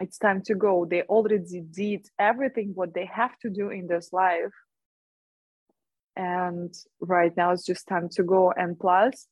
[0.01, 0.85] it's time to go.
[0.85, 4.53] They already did everything what they have to do in this life.
[6.17, 8.53] And right now it's just time to go.
[8.53, 9.27] And plus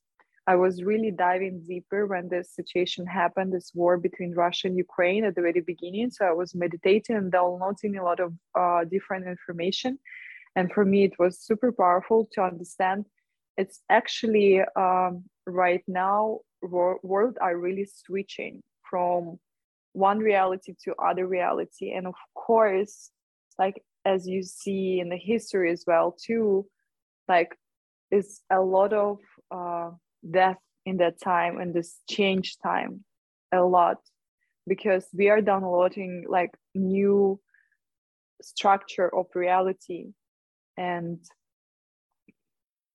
[0.45, 5.23] I was really diving deeper when this situation happened, this war between Russia and Ukraine
[5.23, 6.11] at the very beginning.
[6.11, 9.99] So I was meditating and downloading a lot of uh, different information.
[10.55, 13.05] And for me, it was super powerful to understand
[13.57, 19.39] it's actually um, right now, wor- world are really switching from
[19.93, 21.91] one reality to other reality.
[21.91, 23.11] And of course,
[23.59, 26.65] like as you see in the history as well, too,
[27.27, 27.55] like
[28.11, 29.19] is a lot of
[29.51, 29.91] uh,
[30.29, 33.03] death in that time and this change time
[33.51, 33.97] a lot
[34.67, 37.39] because we are downloading like new
[38.41, 40.07] structure of reality.
[40.77, 41.19] And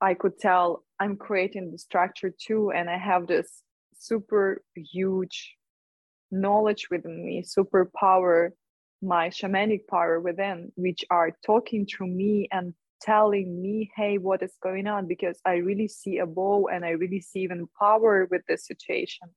[0.01, 3.63] i could tell i'm creating the structure too and i have this
[3.99, 5.55] super huge
[6.31, 8.53] knowledge within me super power
[9.03, 14.53] my shamanic power within which are talking through me and telling me hey what is
[14.63, 15.07] going on?
[15.07, 19.29] because i really see a bow and i really see even power with this situation.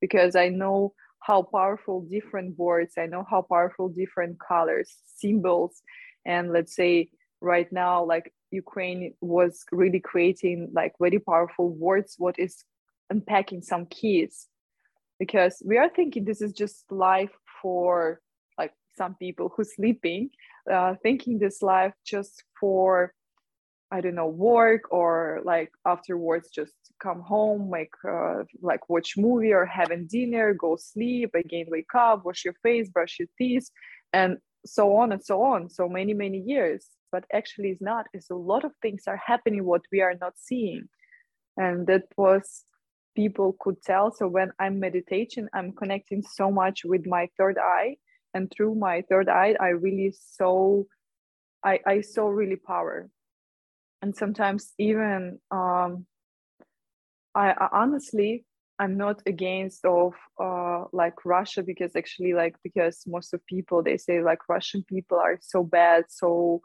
[0.00, 5.82] Because i know how powerful different words i know how powerful different colors symbols.
[6.26, 12.38] And let's say right now like ukraine was really creating like very powerful words what
[12.38, 12.64] is
[13.10, 14.48] unpacking some keys.
[15.18, 17.30] Because we are thinking this is just life
[17.62, 18.20] for
[18.96, 20.30] some people who's sleeping
[20.72, 23.12] uh, thinking this life just for
[23.90, 29.52] I don't know work or like afterwards just come home make uh, like watch movie
[29.52, 33.68] or having dinner go sleep again wake up wash your face brush your teeth
[34.12, 36.86] and so on and so on so many many years.
[37.12, 38.06] But actually it's not.
[38.12, 40.88] It's a lot of things are happening what we are not seeing.
[41.56, 42.64] And that was
[43.14, 44.12] people could tell.
[44.12, 47.96] So when i'm meditating i'm connecting so much with my third eye
[48.34, 50.82] and through my third eye i really saw
[51.64, 53.08] i i saw really power.
[54.02, 56.06] And sometimes even um
[57.34, 58.44] i, I honestly
[58.78, 63.96] I'm not against of uh, like Russia because actually like because most of people they
[63.96, 66.60] say like Russian people are so bad, so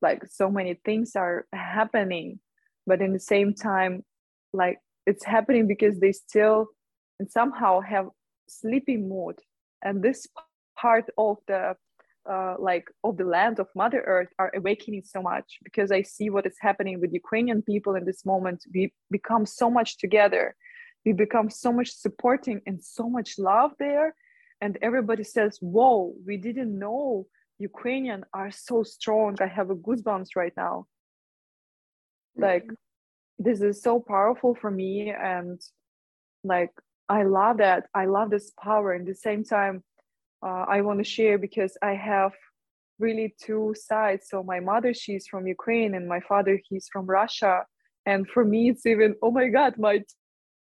[0.00, 2.38] like so many things are happening,
[2.86, 4.04] but in the same time,
[4.52, 6.68] like it's happening because they still
[7.18, 8.08] and somehow have
[8.48, 9.36] sleepy mood,
[9.82, 10.28] and this
[10.80, 11.74] part of the
[12.30, 16.28] uh, like of the land of mother earth are awakening so much because i see
[16.28, 18.62] what is happening with ukrainian people in this moment.
[18.74, 20.54] We become so much together.
[21.04, 24.14] We become so much supporting and so much love there.
[24.60, 27.26] And everybody says whoa we didn't know
[27.58, 29.30] ukrainian are so strong.
[29.40, 30.76] I have a goosebumps right now.
[32.36, 32.42] Mm-hmm.
[32.48, 32.66] like
[33.46, 35.58] this is so powerful for me and
[36.52, 36.72] like
[37.18, 37.80] i love that.
[38.02, 38.88] I love this power.
[38.98, 39.76] In the same time
[40.42, 42.32] uh, i want to share because i have
[43.00, 44.26] really two sides.
[44.28, 47.64] So my mother she's from ukraine and my father he's from russia.
[48.06, 50.04] And for me it's even oh my god my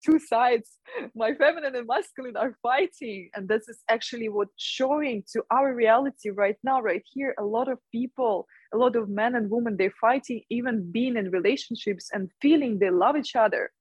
[0.06, 0.78] two sides
[1.16, 3.30] my feminine and masculine are fighting.
[3.34, 7.68] And this is actually what showing to our reality right now right here a lot
[7.68, 12.30] of people a lot of men and women they're fighting even being in relationships and
[12.42, 13.72] feeling they love each other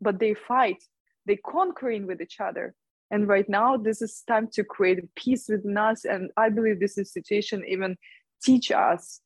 [0.00, 0.80] but they fight
[1.26, 2.74] they conquering with each other
[3.10, 6.04] and right now this is time to create peace within us.
[6.04, 7.96] And i believe this is situation even
[8.42, 9.20] teach us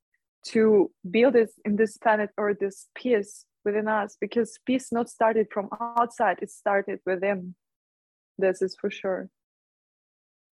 [0.46, 5.48] to build this in this planet or this peace within us because peace not started
[5.52, 7.54] from outside it started within.
[8.38, 9.28] This is for sure.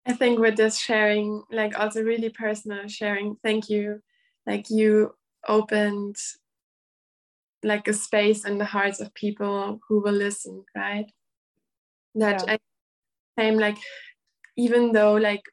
[0.05, 4.01] I think with this sharing like also really personal sharing thank you.
[4.45, 5.15] Like you
[5.47, 6.15] opened
[7.63, 11.11] like a space in the hearts of people who will listen right?
[12.15, 12.53] That yeah.
[12.53, 12.57] I
[13.37, 13.77] same like
[14.57, 15.43] even though like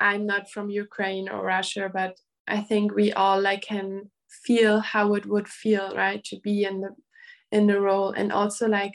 [0.00, 2.16] i'm not from ukraine or russia but
[2.48, 4.10] i think we all like can
[4.44, 6.88] feel how it would feel right to be in the
[7.50, 8.12] in the role.
[8.12, 8.92] And also like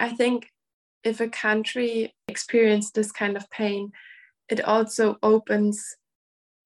[0.00, 0.48] i think
[1.04, 3.92] if a country experiences this kind of pain
[4.48, 5.96] it also opens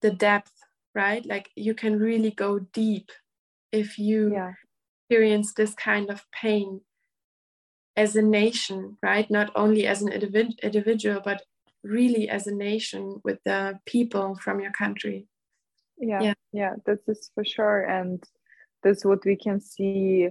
[0.01, 0.51] the depth
[0.93, 1.25] right?
[1.25, 3.11] Like you can really go deep
[3.71, 4.53] if you yeah.
[5.09, 6.81] experience this kind of pain
[7.95, 9.29] as a nation right?
[9.29, 11.41] Not only as an individual but
[11.83, 15.27] really as a nation with the people from your country.
[15.97, 17.81] Yeah yeah, yeah this is for sure.
[17.81, 18.23] And
[18.83, 20.29] that's what we can see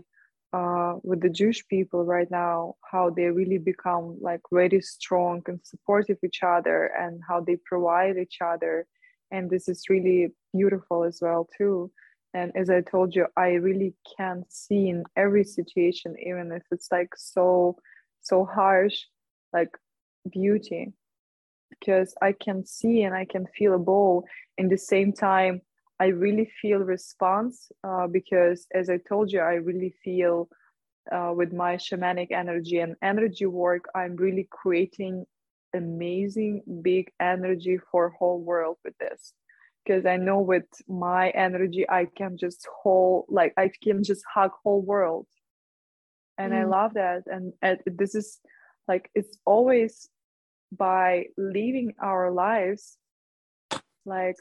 [0.52, 5.60] uh, with the jewish people right now how they really become like very strong and
[5.62, 8.86] supportive each other and how they provide each other.
[9.30, 11.92] And this is really beautiful as well too
[12.34, 16.88] and as i told you i really can see in every situation even if it's
[16.90, 17.76] like so
[18.20, 19.04] so harsh
[19.52, 19.70] like
[20.30, 20.92] beauty
[21.70, 24.24] because I can see and I can feel a bow.
[24.58, 25.62] In the same time,
[25.98, 30.48] I really feel response uh, because, as I told you, I really feel
[31.10, 35.26] uh, with my shamanic energy and energy work, I'm really creating
[35.74, 39.34] amazing big energy for whole world with this
[39.84, 44.50] because i know with my energy i can just whole like i can just hug
[44.62, 45.26] whole world.
[46.38, 46.60] And mm.
[46.60, 47.22] i love that.
[47.26, 48.40] And, and this is
[48.88, 50.08] like it's always
[50.72, 52.96] by living our lives
[54.06, 54.36] like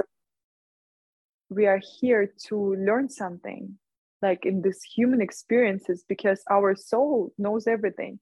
[1.49, 3.78] we are here to learn something
[4.21, 8.19] like in this human experiences because our soul knows everything.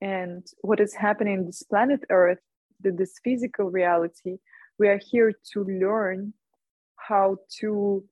[0.00, 2.40] And what is happening in this planet earth
[2.82, 4.36] this physical reality
[4.78, 6.32] we are here to learn
[6.96, 8.04] how to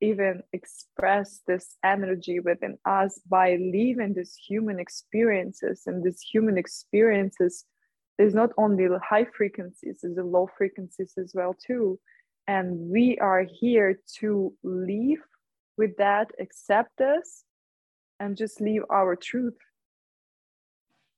[0.00, 5.82] even express this energy within us by living these human experiences.
[5.86, 7.64] And these human experiences
[8.18, 11.98] is not only the high frequencies there's the low frequencies as well too.
[12.46, 15.20] And we are here to live
[15.76, 17.44] with that accept this
[18.18, 19.56] and just live our truth.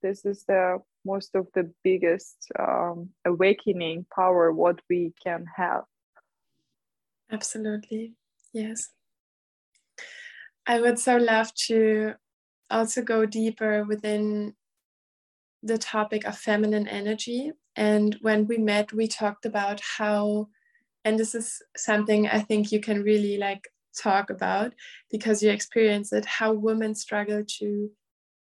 [0.03, 5.83] This is the most of the biggest um, awakening power what we can have
[7.33, 8.15] absolutely
[8.53, 8.91] yes
[10.67, 12.13] i would so love to
[12.71, 14.55] also go deeper within
[15.63, 17.53] the topic of feminine energy.
[17.77, 20.49] And when we met, we talked about how,
[21.05, 24.73] and this is something I think you can really like talk about
[25.11, 27.91] because you experience it, how women struggle to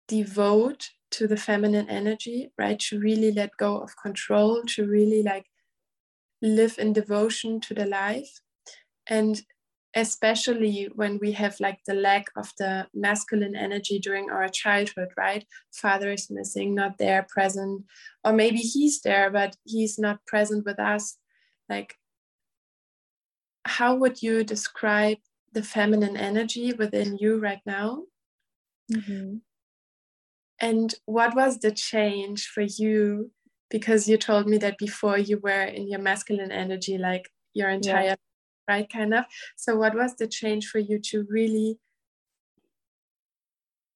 [0.09, 2.79] devote to the feminine energy, right?
[2.81, 5.47] To really let go of control, to really like
[6.43, 8.41] live in devotion to the life.
[9.09, 9.41] And
[9.95, 15.47] especially when we have like the lack of the masculine energy during our childhood right
[15.73, 17.83] father is missing not there present
[18.23, 21.17] or maybe he's there but he's not present with us
[21.71, 21.95] like
[23.65, 25.17] how would you describe
[25.55, 28.03] the feminine energy within you right now
[28.93, 29.37] mm-hmm.
[30.59, 33.31] And what was the change for you?
[33.71, 38.05] Because you told me that before you were in your masculine energy, like your entire
[38.05, 38.15] yeah.
[38.69, 39.25] Right kind of.
[39.57, 41.79] So what was the change for you to really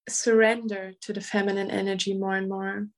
[0.08, 2.88] surrender to the feminine energy more and more?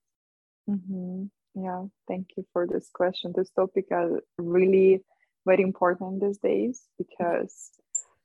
[0.69, 1.25] Mm-hmm.
[1.55, 3.33] Yeah, thank you for this question.
[3.35, 5.03] This topic is really
[5.45, 7.71] very important these days because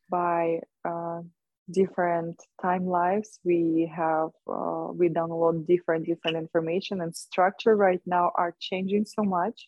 [0.10, 1.22] by uh,
[1.70, 8.32] different time lives we have uh, we download different different information and structure right now
[8.36, 9.68] are changing so much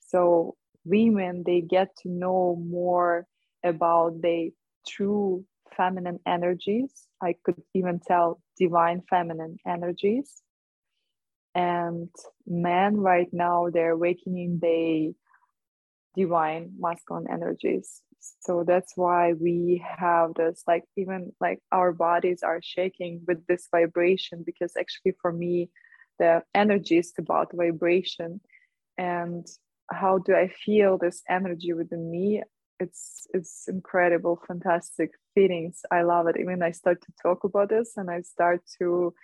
[0.00, 0.56] so
[0.86, 3.26] women they get to know more
[3.64, 4.48] about their
[4.86, 5.44] true
[5.76, 6.92] feminine energies.
[7.22, 10.42] I could even tell divine feminine energies.
[11.54, 12.08] And
[12.46, 15.14] men right now they're awakening the
[16.14, 18.02] divine masculine energies.
[18.40, 23.68] So that's why we have this like even like our bodies are shaking with this
[23.70, 25.70] vibration because actually for me
[26.18, 28.40] the energy is about vibration.
[28.98, 29.46] And
[29.90, 32.42] how do i feel this energy within me?
[32.78, 35.80] It's it's incredible fantastic feelings.
[35.90, 36.36] I love it.
[36.38, 39.14] Even i start to talk about this and i start to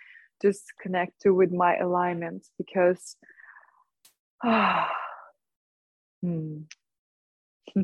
[0.41, 3.15] just connect to with my alignment because
[4.43, 4.89] ah,
[6.21, 6.61] hmm.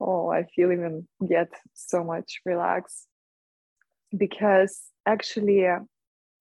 [0.00, 3.06] oh i feel even get so much relaxed
[4.16, 5.78] because actually uh,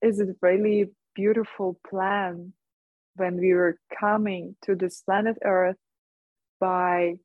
[0.02, 2.54] is it really beautiful plan
[3.16, 5.78] when we were coming to this planet earth
[6.60, 7.16] by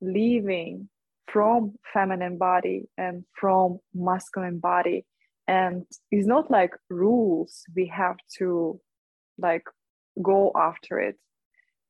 [0.00, 0.88] leaving
[1.26, 5.04] from feminine body and from masculine body
[5.48, 8.80] and it's not like rules we have to
[9.38, 9.64] like
[10.20, 11.16] go after it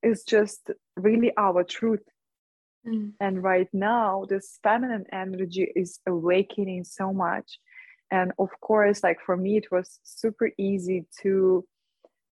[0.03, 2.03] it's just really our truth
[2.87, 3.13] Mm.
[3.21, 7.59] And right now, this feminine energy is awakening so much.
[8.11, 11.65] And of course, like for me, it was super easy to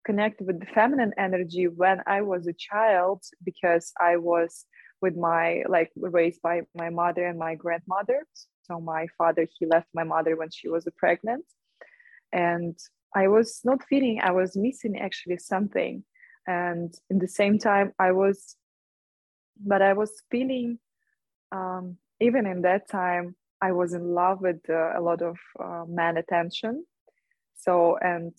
[0.09, 4.65] connect with the feminine energy when I was a child because I was
[5.03, 8.19] with my like raised by my mother and my grandmother.
[8.63, 11.45] So my father he left my mother when she was pregnant,
[12.31, 12.75] and
[13.23, 16.03] I was not feeling I was missing actually something.
[16.47, 18.37] And in the same time, I was
[19.71, 20.79] but I was feeling,
[21.51, 21.97] um,
[22.27, 26.17] even in that time, I was in love with uh, a lot of uh, man
[26.17, 26.73] attention.
[27.63, 28.33] So, and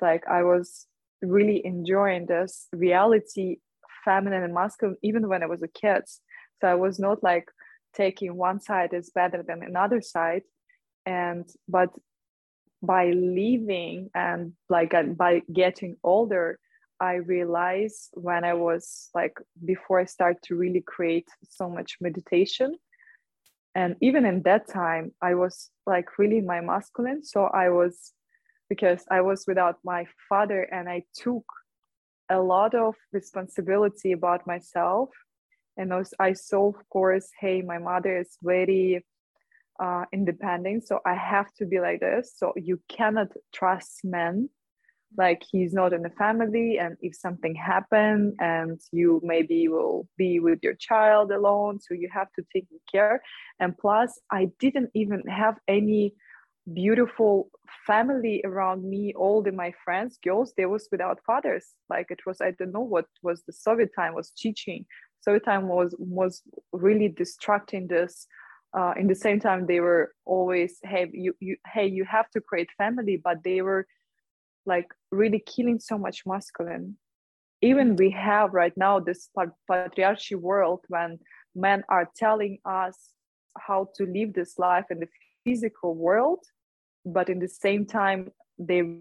[0.00, 0.86] like I was
[1.22, 3.58] really enjoying this reality,
[4.04, 6.02] feminine and masculine, even when I was a kid.
[6.60, 7.48] So I was not like
[7.94, 10.42] taking one side is better than another side.
[11.06, 11.90] And, but
[12.82, 16.58] by leaving and like by getting older,
[17.00, 22.76] I realized when I was like before I start to really create so much meditation.
[23.74, 27.22] And even in that time, I was like really my masculine.
[27.24, 28.12] So I was
[28.68, 31.44] because I was without my father and I took
[32.30, 35.10] a lot of responsibility about myself.
[35.76, 39.04] And I saw, of course, hey, my mother is very
[39.80, 40.86] uh, independent.
[40.86, 42.34] So I have to be like this.
[42.36, 44.50] So you cannot trust men
[45.16, 50.38] like he's not in the family and if something happened and you maybe will be
[50.38, 53.22] with your child alone so you have to take care
[53.58, 56.12] and plus i didn't even have any
[56.74, 57.50] beautiful
[57.86, 61.66] family around me all the my friends girls they was without fathers.
[61.88, 64.86] Like it was i don't know what was the soviet time was teaching.
[65.20, 66.42] Soviet time was was
[66.72, 68.26] really distracting this
[68.76, 72.40] uh, in the same time they were always hey you, you hey you have to
[72.40, 73.86] create family but they were
[74.66, 76.96] like really killing so much masculine.
[77.62, 79.30] Even we have right now this
[79.68, 81.18] patriarchy world when
[81.56, 82.96] men are telling us
[83.58, 85.08] how to live this life in the
[85.44, 86.40] physical world
[87.12, 88.96] but in the same time they're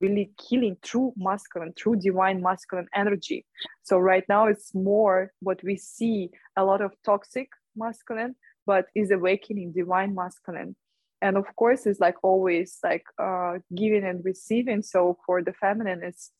[0.00, 3.46] really killing true masculine true divine masculine energy.
[3.82, 8.34] So right now it's more what we see a lot of toxic masculine
[8.66, 10.76] but is awakening divine masculine.
[11.20, 14.82] And of course it's like always like uh, giving and receiving.
[14.82, 16.32] So for the feminine it's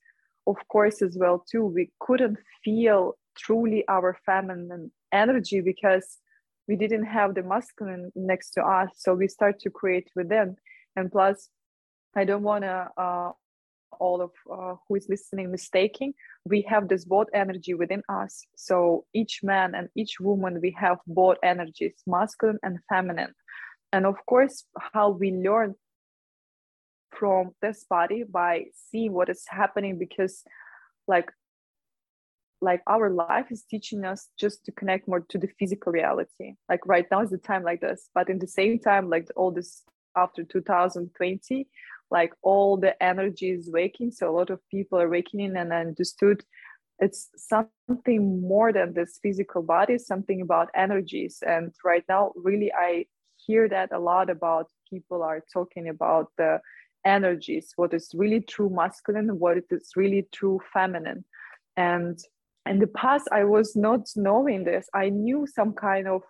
[0.46, 6.18] of course as well too we couldn't feel truly our feminine energy because
[6.68, 8.90] we didn't have the masculine next to us.
[8.96, 10.56] So we start to create within
[10.96, 11.48] and plus
[12.16, 13.30] i don't want to uh,
[14.00, 16.14] all of uh, who is listening mistaking
[16.44, 18.44] we have this both energy within us.
[18.56, 23.32] So each man and each woman we have both energies masculine and feminine.
[23.92, 25.74] And of course how we learn
[27.10, 30.42] from this body by seeing what is happening because
[31.06, 31.30] like
[32.60, 36.54] like our life is teaching us just to connect more to the physical reality.
[36.68, 39.52] Like right now is the time like this but in the same time like all
[39.52, 39.82] this
[40.16, 41.66] after 2020
[42.12, 45.72] like all the energy is waking so a lot of people are waking in and
[45.72, 46.44] understood.
[46.98, 51.42] It's something more than this physical body something about energies.
[51.44, 53.06] And right now really i
[53.44, 56.60] hear that a lot about people are talking about the
[57.04, 61.24] energies what is really true masculine what is really true feminine.
[61.76, 62.18] And
[62.66, 64.86] in the past i was not knowing this.
[64.94, 66.22] I knew some kind of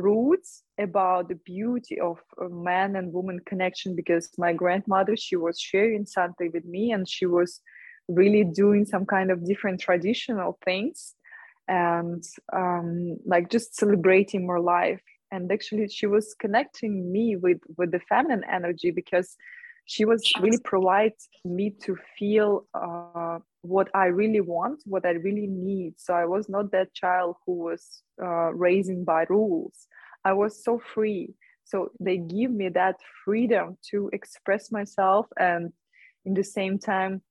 [0.00, 2.18] roots about the beauty of
[2.50, 7.26] man and woman connection because my grandmother she was sharing something with me and she
[7.26, 7.60] was
[8.08, 11.14] really doing some kind of different traditional things
[11.68, 15.00] and um, like just celebrating more life.
[15.30, 19.36] And actually she was connecting me with with the feminine energy because
[19.88, 21.14] she was really provide
[21.46, 25.94] me to feel uh, what I really want, what I really need.
[25.96, 29.86] So I was not that child who was uh, raising by rules.
[30.26, 31.32] I was so free.
[31.64, 35.72] So they give me that freedom to express myself and
[36.26, 37.22] in the same time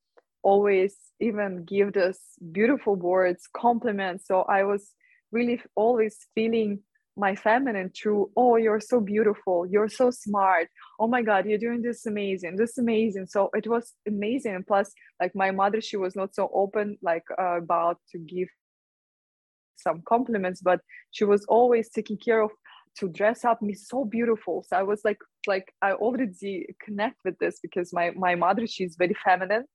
[0.41, 2.17] always even give us
[2.51, 4.25] beautiful words, compliments.
[4.27, 4.93] So I was
[5.31, 6.79] really always feeling
[7.18, 9.65] my feminine through oh you're so beautiful.
[9.65, 10.68] You're so smart.
[10.99, 12.55] Oh my god you're doing this amazing.
[12.55, 13.28] This amazing.
[13.28, 14.55] So it was amazing.
[14.55, 18.47] And plus like my mother she was not so open like uh, about to give
[19.76, 22.51] some compliments but she was always taking care of
[22.97, 24.63] to dress up me so beautiful.
[24.68, 28.95] So i was like like i already connect with this because my my mother she's
[28.95, 29.65] very feminine.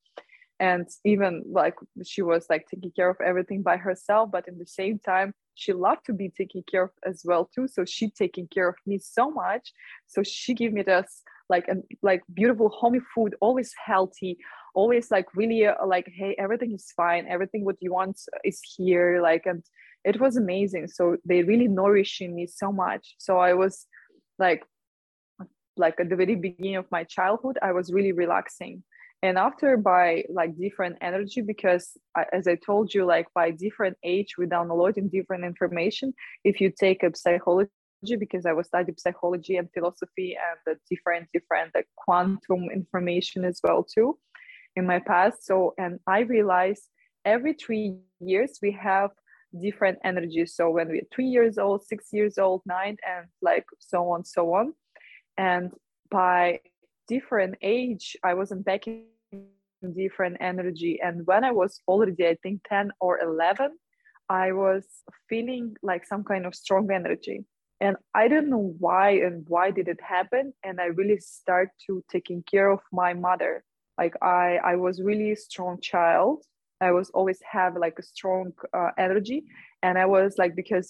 [0.61, 1.75] And even like
[2.05, 5.73] she was like taking care of everything by herself but in the same time she
[5.73, 8.99] loved to be taken care of as well too so she taking care of me
[8.99, 9.73] so much.
[10.07, 14.39] So she gave me this like and like beautiful homey food always healthy
[14.75, 17.27] always like really uh, like hey everything is fine.
[17.29, 19.65] Everything what you want is here like and
[20.05, 20.89] it was amazing.
[20.89, 23.15] So they really nourishing me so much.
[23.19, 23.87] So i was
[24.39, 24.63] like
[25.77, 28.83] like at the very beginning of my childhood i was really relaxing
[29.23, 31.97] and after by like different energy because
[32.33, 36.13] as i told you like by different age we downloading different information.
[36.45, 37.71] If you take a psychology
[38.19, 43.61] because i was studying psychology and philosophy and the different different like quantum information as
[43.63, 44.19] well too
[44.75, 45.47] in my past.
[45.47, 46.85] So and i realized
[47.25, 49.11] every three years we have
[49.61, 50.55] different energies.
[50.57, 54.55] So when we're three years old six years old nine and like so on so
[54.55, 54.75] on.
[55.37, 55.73] And
[56.11, 56.61] by
[57.15, 59.05] different age i was unpacking
[59.91, 61.01] different energy.
[61.03, 63.71] And when i was already i think 10 or 11
[64.29, 64.85] i was
[65.29, 67.45] feeling like some kind of strong energy.
[67.81, 70.53] And i don't know why and why did it happen.
[70.65, 73.65] And i really start to taking care of my mother.
[73.99, 76.45] Like i i was really strong child.
[76.81, 79.45] I was always have like a strong uh, energy.
[79.85, 80.89] And i was like because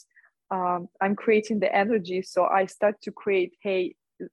[0.56, 3.82] um, i'm creating the energy so i start to create hey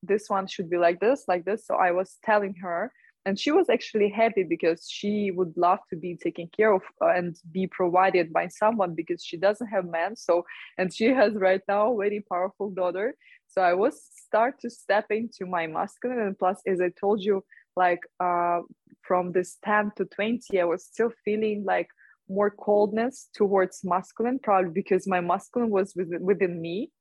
[0.04, 1.66] this one should be like this like this.
[1.66, 2.92] So i was telling her
[3.26, 7.10] and she was actually happy because she would love to be taken care of uh,
[7.10, 10.46] and be provided by someone because she doesn't have men so
[10.78, 13.16] and she has right now a very powerful daughter.
[13.48, 17.44] So i was start to step into my masculine and plus as i told you
[17.76, 18.60] like uh,
[19.02, 21.90] from this 10 to 20 i was still feeling like
[22.30, 26.92] more coldness towards masculine probably because my masculine was within, within me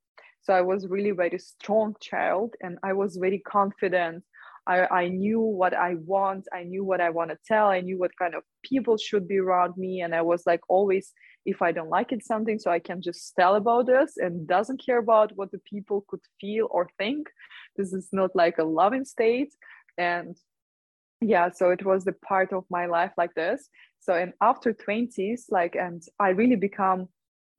[0.41, 4.23] so i was really very strong child and i was very confident
[4.69, 6.47] I, I knew what I want.
[6.53, 7.67] I knew what I want to tell.
[7.67, 10.01] I knew what kind of people should be around me.
[10.01, 11.11] And I was like always,
[11.43, 14.85] if I don't like it something, so I can just tell about this and doesn't
[14.85, 17.29] care about what the people could feel or think.
[17.77, 19.55] This is not like a loving state.
[19.97, 20.37] And
[21.19, 23.69] yeah, so it was the part of my life like this.
[23.99, 27.09] So and after 20s, like and I really become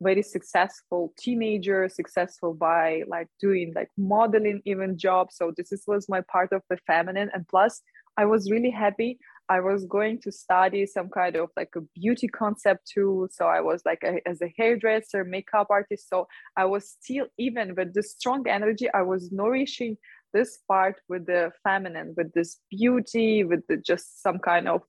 [0.00, 5.36] very successful teenager successful by like doing like modeling even jobs.
[5.36, 7.30] So this is, was my part of the feminine.
[7.32, 7.82] And plus
[8.16, 9.18] i was really happy.
[9.48, 13.28] I was going to study some kind of like a beauty concept too.
[13.30, 16.08] So i was like a, as a hairdresser makeup artist.
[16.08, 19.96] So i was still even with the strong energy i was nourishing
[20.32, 24.82] this part with the feminine with this beauty with the, just some kind of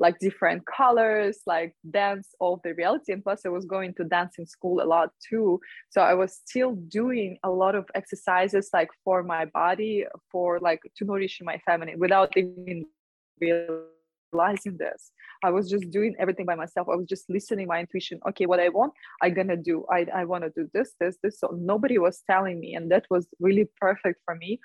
[0.00, 3.12] like different colors, like dance of the reality.
[3.12, 5.60] And plus, I was going to dancing school a lot too.
[5.90, 10.80] So I was still doing a lot of exercises like for my body, for like
[10.96, 12.86] to nourish my family without even
[13.40, 15.12] realizing this.
[15.44, 16.88] I was just doing everything by myself.
[16.90, 18.18] I was just listening my intuition.
[18.30, 18.92] Okay, what I want,
[19.22, 19.84] I'm gonna do.
[19.92, 21.38] I, I wanna do this, this, this.
[21.38, 22.74] So nobody was telling me.
[22.74, 24.58] And that was really perfect for me.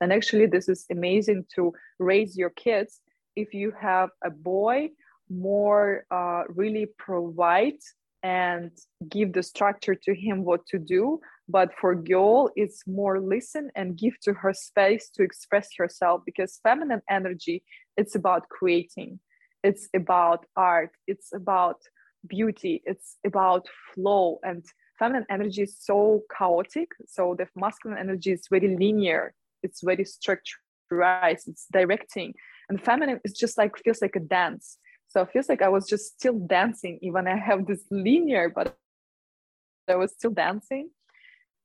[0.00, 3.00] And actually, this is amazing to raise your kids
[3.36, 4.90] if you have a boy
[5.28, 7.78] more uh, really provide
[8.22, 8.70] and
[9.08, 11.20] give the structure to him what to do.
[11.48, 16.58] But for girl it's more listen and give to her space to express herself because
[16.62, 17.62] feminine energy
[17.96, 19.20] it's about creating.
[19.62, 20.90] It's about art.
[21.06, 21.78] It's about
[22.26, 22.82] beauty.
[22.84, 24.38] It's about flow.
[24.44, 24.64] And
[24.98, 26.90] feminine energy is so chaotic.
[27.06, 29.34] So the masculine energy is very linear.
[29.62, 32.32] It's very structured it's directing
[32.68, 35.86] and feminine is just like feels like a dance so it feels like I was
[35.88, 38.76] just still dancing, even I have this linear, but
[39.88, 40.90] I was still dancing.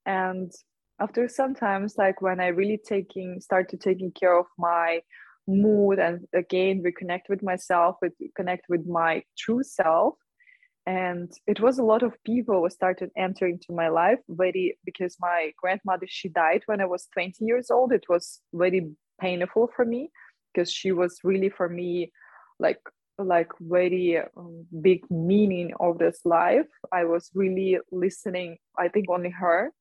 [0.05, 0.51] And
[0.99, 5.01] after sometimes, like when I really taking started taking care of my
[5.47, 10.15] mood and again reconnect with myself, with connect with my true self.
[10.85, 15.15] And it was a lot of people who started entering to my life very because
[15.19, 17.91] my grandmother she died when I was 20 years old.
[17.91, 20.09] It was very painful for me
[20.53, 22.11] because she was really for me
[22.59, 22.79] like
[23.17, 26.67] like very um, big meaning of this life.
[26.91, 29.71] I was really listening i think only her.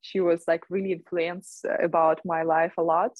[0.00, 3.12] She was like really influenced about my life a lot.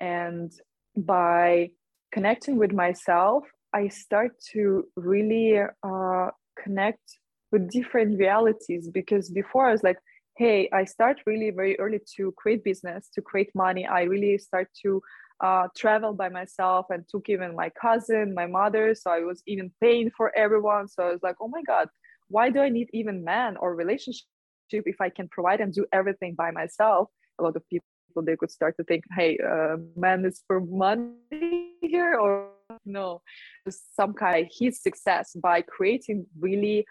[0.00, 0.50] And
[0.96, 1.70] by
[2.12, 6.28] connecting with myself i start to really uh,
[6.62, 7.06] connect
[7.52, 8.88] with different realities.
[8.88, 9.98] Because before i was like
[10.36, 13.86] hey i start really very early to create business to create money.
[13.86, 15.02] I really start to
[15.42, 18.94] uh, traveled by myself and took even my cousin, my mother.
[18.94, 20.88] So I was even paying for everyone.
[20.88, 21.88] So I was like, oh my God,
[22.28, 24.26] why do I need even man or relationship
[24.70, 27.08] if I can provide and do everything by myself?
[27.38, 27.86] A lot of people
[28.22, 32.48] they could start to think, hey, uh, man is for money here or
[32.84, 33.22] no,
[33.68, 36.84] some kind of his success by creating really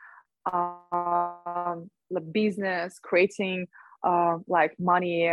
[0.52, 1.90] um,
[2.32, 3.68] business, creating
[4.04, 5.32] uh, like money,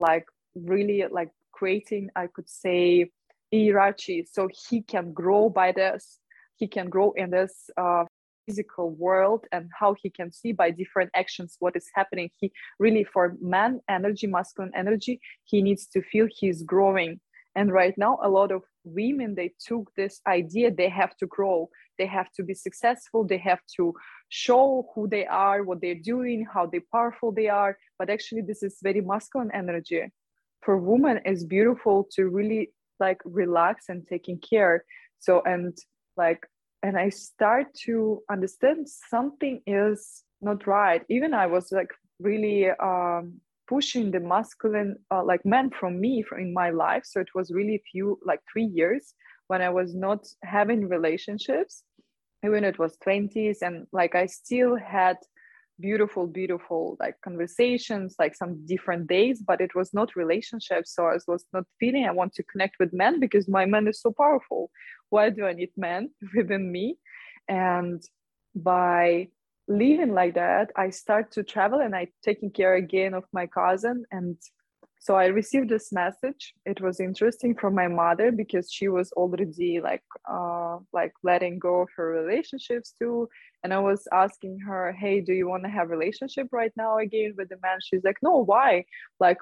[0.00, 1.30] like really like
[1.64, 3.10] creating, I could say,
[3.50, 4.26] hierarchy.
[4.30, 6.20] So he can grow by this.
[6.56, 8.04] He can grow in this uh,
[8.46, 12.28] physical world and how he can see by different actions what is happening.
[12.38, 17.12] He really, for man energy, masculine energy, he needs to feel he's growing.
[17.56, 21.70] And right now, a lot of women they took this idea they have to grow
[21.98, 23.94] they have to be successful they have to
[24.28, 28.62] show who they are what they're doing how they powerful they are but actually this
[28.62, 30.02] is very masculine energy
[30.64, 34.84] for women it's beautiful to really like relax and taking care.
[35.18, 35.76] So and
[36.16, 36.46] like
[36.82, 41.02] and i start to understand something is not right.
[41.08, 41.90] Even i was like
[42.20, 47.04] really um pushing the masculine uh, like men from me from in my life.
[47.06, 49.14] So it was really few like three years
[49.48, 51.82] when i was not having relationships.
[52.44, 55.16] Even it was 20s and like i still had
[55.80, 61.16] beautiful beautiful like conversations like some different days but it was not relationships so i
[61.26, 64.70] was not feeling i want to connect with men because my man is so powerful.
[65.10, 66.98] Why do i need men within me?
[67.48, 68.02] And
[68.54, 69.28] by
[69.66, 74.04] living like that i start to travel and i taking care again of my cousin
[74.12, 74.36] and
[75.04, 76.54] so i received this message.
[76.64, 80.02] It was interesting from my mother because she was already like
[80.36, 83.28] uh, like letting go of her relationships too.
[83.62, 87.34] And i was asking her hey do you want to have relationship right now again
[87.36, 87.78] with the man?
[87.82, 88.86] She's like no why?
[89.20, 89.40] Like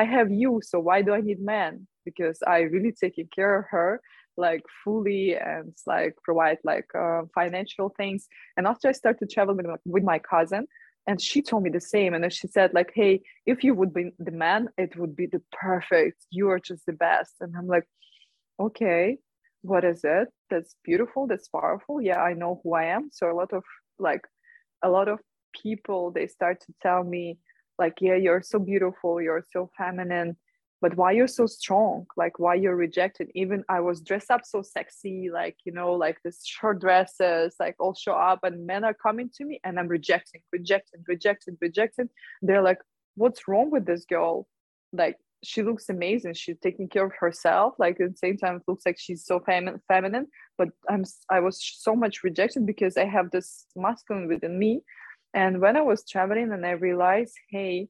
[0.00, 3.66] i have you so why do i need men because i really taking care of
[3.74, 4.00] her
[4.38, 8.28] like fully and like provide like uh, financial things.
[8.56, 10.66] And after i started traveling with my cousin
[11.06, 12.14] and she told me the same.
[12.14, 15.26] And then she said like hey if you would be the man it would be
[15.26, 17.34] the perfect you are just the best.
[17.40, 17.84] And i'm like
[18.60, 19.18] okay
[19.64, 20.28] what is it?
[20.50, 22.00] That's beautiful that's powerful.
[22.00, 23.10] Yeah i know who i am.
[23.12, 23.62] So a lot of
[23.98, 24.22] like
[24.82, 25.18] a lot of
[25.62, 27.38] people they start to tell me
[27.78, 30.36] like yeah you're so beautiful you're so feminine
[30.82, 32.06] but why you're so strong?
[32.16, 33.30] Like why you're rejected?
[33.34, 37.76] Even i was dressed up so sexy like you know like this short dresses like
[37.78, 42.08] all show up and men are coming to me and i'm rejecting rejecting rejecting rejecting.
[42.42, 42.80] They're like
[43.14, 44.48] what's wrong with this girl?
[44.92, 46.34] Like she looks amazing.
[46.34, 47.74] She's taking care of herself.
[47.78, 50.26] Like at the same time it looks like she's so fem- feminine.
[50.58, 51.56] But i'm i was
[51.86, 54.82] so much rejected because i have this masculine within me.
[55.32, 57.88] And when i was traveling and i realized hey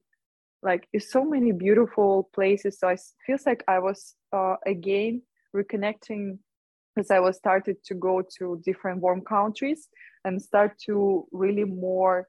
[0.63, 2.79] like it's so many beautiful places.
[2.79, 5.21] So i feels like i was uh, again
[5.55, 6.39] reconnecting
[6.97, 9.89] as i was started to go to different warm countries
[10.25, 12.27] and start to really more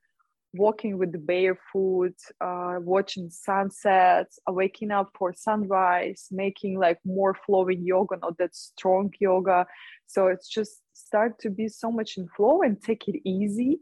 [0.56, 7.84] walking with the barefoot uh, watching sunsets waking up for sunrise making like more flowing
[7.84, 9.66] yoga not that strong yoga.
[10.06, 13.80] So it's just start to be so much in flow and take it easy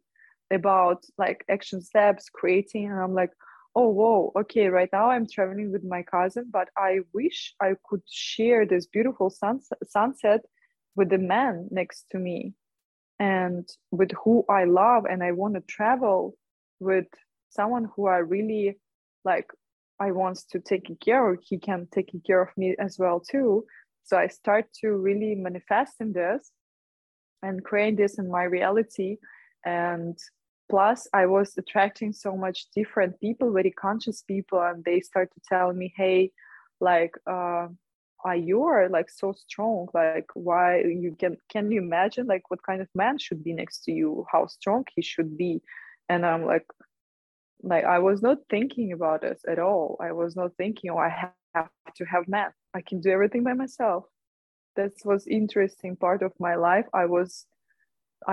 [0.50, 2.90] about like action steps creating.
[2.90, 3.32] And i'm like
[3.74, 8.02] oh whoa okay right now i'm traveling with my cousin but i wish i could
[8.08, 10.40] share this beautiful sunset, sunset
[10.94, 12.54] with the man next to me
[13.22, 16.36] and with who I love and I want to travel
[16.80, 17.06] with
[17.50, 18.78] someone who I really
[19.24, 19.48] like
[20.00, 23.64] I want to take care of, he can take care of me as well too.
[24.02, 26.50] So I start to really manifest in this
[27.42, 29.18] and create this in my reality.
[29.64, 30.18] And
[30.72, 35.40] plus I was attracting so much different people, very conscious people, and they start to
[35.46, 36.32] tell me, hey,
[36.80, 37.66] like uh
[38.24, 39.88] are you are like so strong?
[39.92, 43.84] Like why you can can you imagine like what kind of man should be next
[43.84, 44.24] to you?
[44.32, 45.60] How strong he should be?
[46.08, 46.66] And i'm like
[47.72, 49.98] like i was not thinking about this at all.
[50.00, 51.10] I was not thinking oh i
[51.54, 51.68] have
[51.98, 52.50] to have man.
[52.78, 54.04] I can do everything by myself.
[54.76, 56.86] That was interesting part of my life.
[57.02, 57.46] I was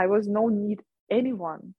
[0.03, 0.79] i was no need
[1.19, 1.73] anyone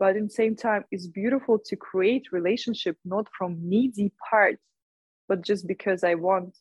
[0.00, 4.58] but in the same time it's beautiful to create relationship not from needy part
[5.28, 6.56] but just because i want.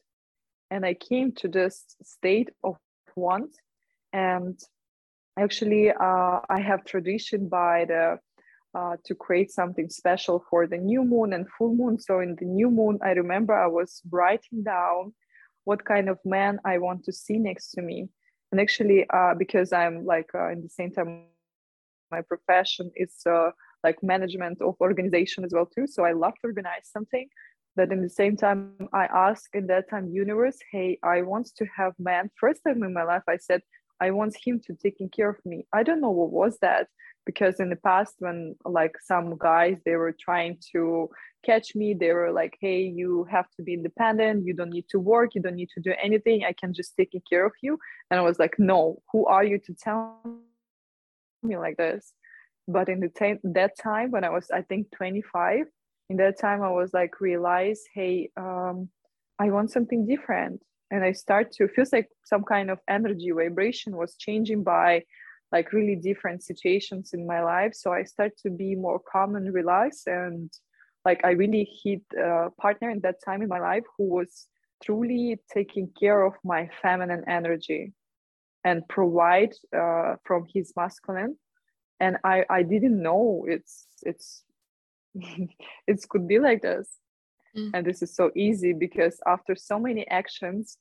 [0.70, 2.76] And i came to this state of
[3.16, 3.56] want
[4.14, 4.60] and
[5.44, 8.20] actually uh, i have tradition by the
[8.78, 11.98] uh, to create something special for the new moon and full moon.
[12.00, 15.14] So in the new moon i remember i was writing down
[15.64, 18.10] what kind of man i want to see next to me.
[18.52, 21.30] And actually uh, because i'm like uh, in the same time
[22.12, 23.50] my profession is uh,
[23.84, 27.28] like management of organization as well too so i love to organize something
[27.76, 31.66] but in the same time i ask in that time universe hey i want to
[31.78, 32.30] have man.
[32.40, 33.62] First time in my life i said
[34.02, 35.66] i want him to taking care of me.
[35.74, 36.88] I don't know what was that
[37.26, 41.10] because in the past when like some guys they were trying to
[41.46, 45.00] catch me they were like hey you have to be independent you don't need to
[45.00, 47.78] work you don't need to do anything i can just take care of you.
[48.10, 50.20] And i was like no who are you to tell
[51.44, 52.14] me like this.
[52.68, 55.66] But in the t- that time when i was i think 25
[56.10, 58.90] in that time i was like realize hey um,
[59.40, 60.62] i want something different.
[60.92, 65.04] And i start to feels like some kind of energy vibration was changing by
[65.52, 67.74] like really different situations in my life.
[67.74, 70.08] So i start to be more calm and relaxed.
[70.08, 70.52] And
[71.06, 74.48] like i really hit a partner in that time in my life who was
[74.84, 77.94] truly taking care of my feminine energy
[78.64, 81.38] and provide uh, from his masculine.
[82.02, 84.44] And i i didn't know it's it's
[85.88, 86.88] it could be like this.
[87.58, 87.72] Mm.
[87.74, 90.78] and this is so easy because after so many actions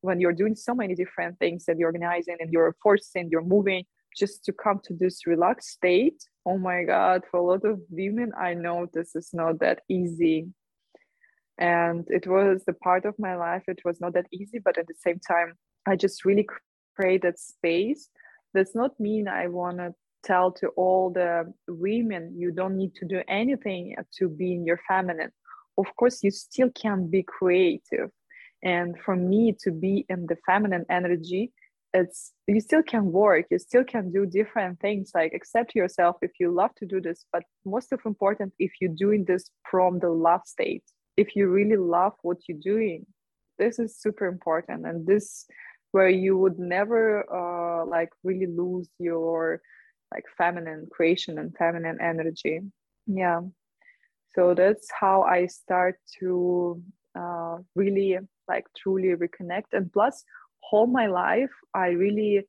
[0.00, 3.84] when you're doing so many different things and you're organizing and you're forcing you're moving
[4.16, 8.32] just to come to this relaxed state oh my god for a lot of women
[8.36, 10.48] i know this is not that easy
[11.62, 14.86] and it was the part of my life it was not that easy but at
[14.88, 15.54] the same time
[15.86, 16.46] i just really
[16.96, 18.08] created space.
[18.54, 23.04] Does not mean i want to tell to all the women you don't need to
[23.04, 25.32] do anything to be in your feminine.
[25.78, 28.10] Of course you still can be creative.
[28.62, 31.52] And for me to be in the feminine energy
[31.94, 36.30] it's you still can work you still can do different things like accept yourself if
[36.40, 40.08] you love to do this but most of important if you're doing this from the
[40.08, 40.84] love state
[41.16, 43.06] if you really love what you're doing
[43.62, 44.86] this is super important.
[44.86, 45.46] And this
[45.92, 49.60] where you would never uh, like really lose your
[50.12, 52.60] like feminine creation and feminine energy.
[53.06, 53.40] Yeah.
[54.34, 56.82] So that's how i start to
[57.18, 59.70] uh, really like truly reconnect.
[59.72, 60.24] And plus
[60.60, 62.46] whole my life i really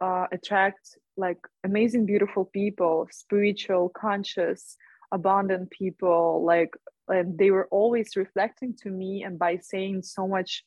[0.00, 4.76] uh, attract like amazing beautiful people spiritual conscious
[5.12, 6.74] abundant people like
[7.08, 10.64] and they were always reflecting to me and by saying so much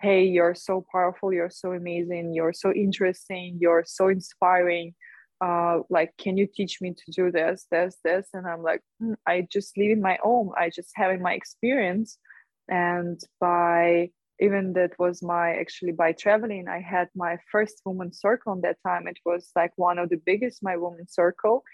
[0.00, 4.94] hey you're so powerful you're so amazing you're so interesting you're so inspiring
[5.42, 8.28] uh, like can you teach me to do this this this?
[8.34, 12.18] And i'm like mm, i just live in my own i just having my experience.
[12.68, 18.52] And by even that was my actually by traveling i had my first woman circle
[18.52, 19.06] in that time.
[19.08, 21.64] It was like one of the biggest my woman circle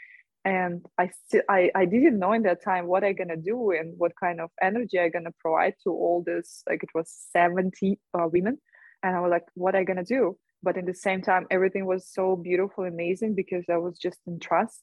[0.46, 3.98] and i still I, I didn't know in that time what i'm gonna do and
[3.98, 8.28] what kind of energy i'm gonna provide to all this like it was 70 uh,
[8.32, 8.58] women.
[9.02, 10.38] And i was like what i gonna do?
[10.62, 14.38] But in the same time everything was so beautiful amazing because i was just in
[14.38, 14.82] trust.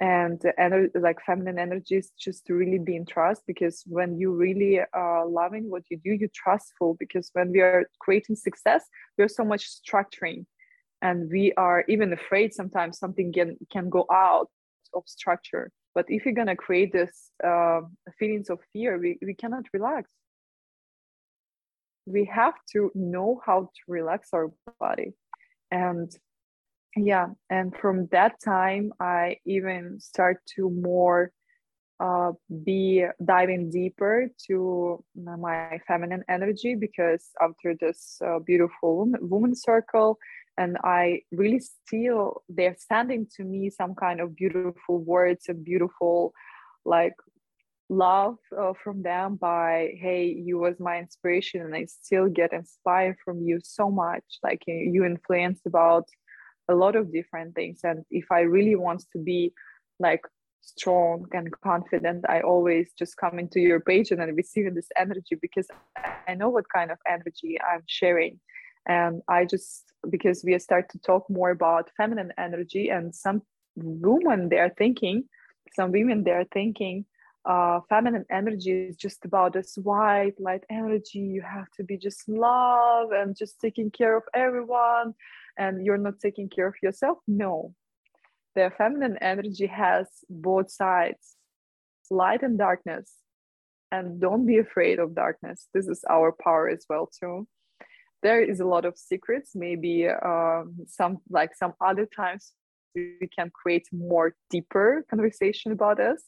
[0.00, 4.32] And energy like feminine energy is just to really be in trust because when you
[4.32, 8.82] really are loving what you do you're trustful because when we are creating success
[9.16, 10.46] there's so much structuring.
[11.00, 14.48] And we are even afraid sometimes something can can go out
[14.94, 15.70] of structure.
[15.94, 17.82] But if you're going to create this uh,
[18.18, 20.08] feelings of fear we, we cannot relax.
[22.06, 25.14] We have to know how to relax our body.
[25.70, 26.14] And
[26.96, 31.32] yeah and from that time i even start to more
[32.00, 32.32] uh,
[32.64, 40.18] be diving deeper to my feminine energy because after this uh, beautiful woman, woman circle
[40.58, 46.32] and i really feel they're sending to me some kind of beautiful words and beautiful
[46.84, 47.14] like
[47.90, 53.16] love uh, from them by hey you was my inspiration and i still get inspired
[53.24, 54.24] from you so much.
[54.42, 56.06] Like you influenced about
[56.68, 59.52] a lot of different things and if i really want to be
[60.00, 60.22] like
[60.62, 65.36] strong and confident i always just come into your page and then receive this energy
[65.42, 65.68] because
[66.26, 68.40] i know what kind of energy i'm sharing
[68.86, 73.42] and i just because we start to talk more about feminine energy and some
[73.76, 75.24] women they're thinking
[75.74, 77.04] some women they're thinking
[77.46, 81.18] uh, feminine energy is just about this white light energy.
[81.18, 85.14] You have to be just love and just taking care of everyone.
[85.58, 87.18] And you're not taking care of yourself?
[87.28, 87.74] No.
[88.54, 91.36] The feminine energy has both sides
[92.10, 93.12] light and darkness.
[93.92, 95.68] And don't be afraid of darkness.
[95.74, 97.46] This is our power as well too
[98.24, 99.52] there is a lot of secrets.
[99.54, 102.52] Maybe um, some like some other times
[102.94, 106.22] we can create more deeper conversation about us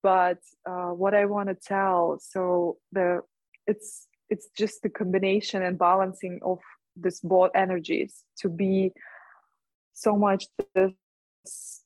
[0.00, 0.38] but
[0.68, 3.20] uh, what i want to tell so the
[3.66, 6.58] it's it's just the combination and balancing of
[6.96, 8.92] this both energies to be
[9.92, 10.44] so much
[10.74, 10.92] this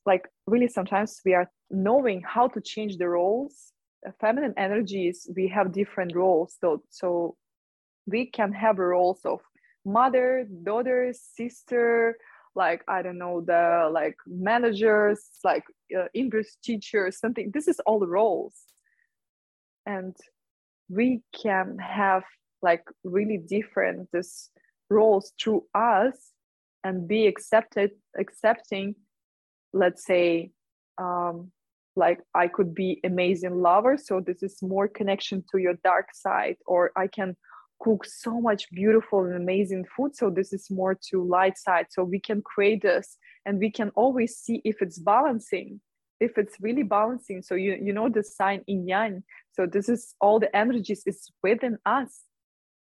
[0.05, 3.73] like really sometimes we are knowing how to change the roles.
[4.21, 7.35] Feminine energies we have different roles so so
[8.07, 9.39] we can have roles of
[9.85, 12.17] mother daughter sister
[12.55, 15.63] like i don't know the like managers like
[15.97, 17.51] uh, english teachers something.
[17.53, 18.55] This is all roles.
[19.85, 20.15] And
[20.89, 22.23] we can have
[22.61, 24.49] like really different this
[24.89, 26.31] roles through us
[26.83, 28.95] and be accepted accepting
[29.73, 30.51] let's say
[30.97, 31.51] um,
[31.95, 36.55] like i could be amazing lover so this is more connection to your dark side
[36.65, 37.35] or i can
[37.79, 41.87] cook so much beautiful and amazing food so this is more to light side.
[41.89, 45.79] So we can create this and we can always see if it's balancing
[46.19, 47.41] if it's really balancing.
[47.41, 49.23] So you you know the yin and yang.
[49.53, 52.23] So this is all the energies is within us.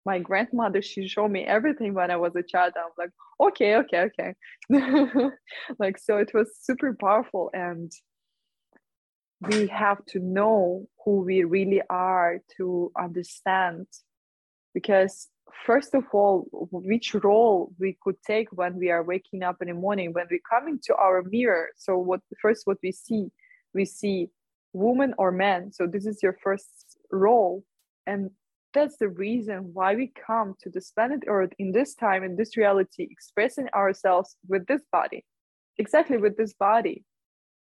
[0.04, 2.74] My grandmother she showed me everything when i was a child.
[2.76, 3.10] I was like
[3.40, 4.34] okay okay okay.
[5.78, 7.90] Like so it was super powerful and
[9.40, 13.86] we have to know who we really are to understand
[14.76, 15.28] because
[15.64, 19.74] first of all which role we could take when we are waking up in the
[19.86, 21.68] morning when we come into our mirror.
[21.76, 23.22] So what first what we see
[23.72, 24.28] we see
[24.74, 25.72] woman or man.
[25.72, 27.64] So this is your first role.
[28.06, 28.30] And
[28.74, 32.58] that's the reason why we come to this planet earth in this time in this
[32.58, 35.24] reality expressing ourselves with this body.
[35.78, 37.02] Exactly with this body.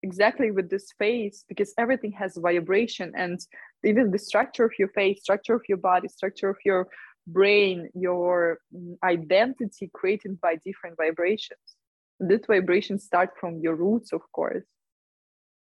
[0.03, 3.39] Exactly with this face because everything has vibration and
[3.85, 6.89] even the structure of your face structure of your body structure of your
[7.26, 11.76] brain your mm, identity created by different vibrations
[12.18, 14.64] this vibrations start from your roots of course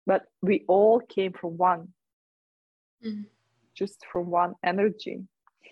[0.06, 1.88] but we all came from one
[3.04, 3.24] mm.
[3.74, 5.20] just from one energy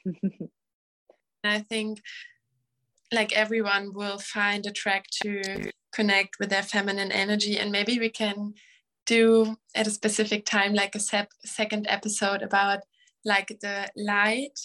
[1.44, 2.00] I think
[3.12, 8.10] like everyone will find a track to connect with their feminine energy and maybe we
[8.10, 8.54] can
[9.06, 12.80] do at a specific time like a sep- second episode about
[13.24, 14.58] like the light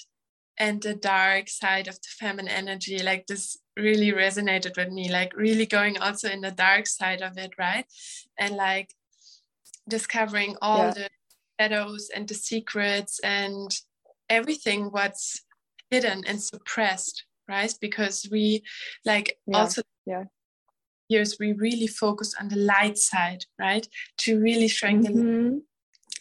[0.57, 5.35] and the dark side of the feminine energy like this really resonated with me like
[5.35, 7.85] really going also in the dark side of it right
[8.37, 8.89] and like
[9.87, 10.91] discovering all yeah.
[10.91, 11.09] the
[11.59, 13.79] shadows and the secrets and
[14.29, 15.41] everything what's
[15.89, 18.61] hidden and suppressed right because we
[19.05, 19.57] like yeah.
[19.57, 20.23] also yeah
[21.11, 23.87] years we really focus on the light side right?
[24.19, 25.57] To really strengthen mm-hmm.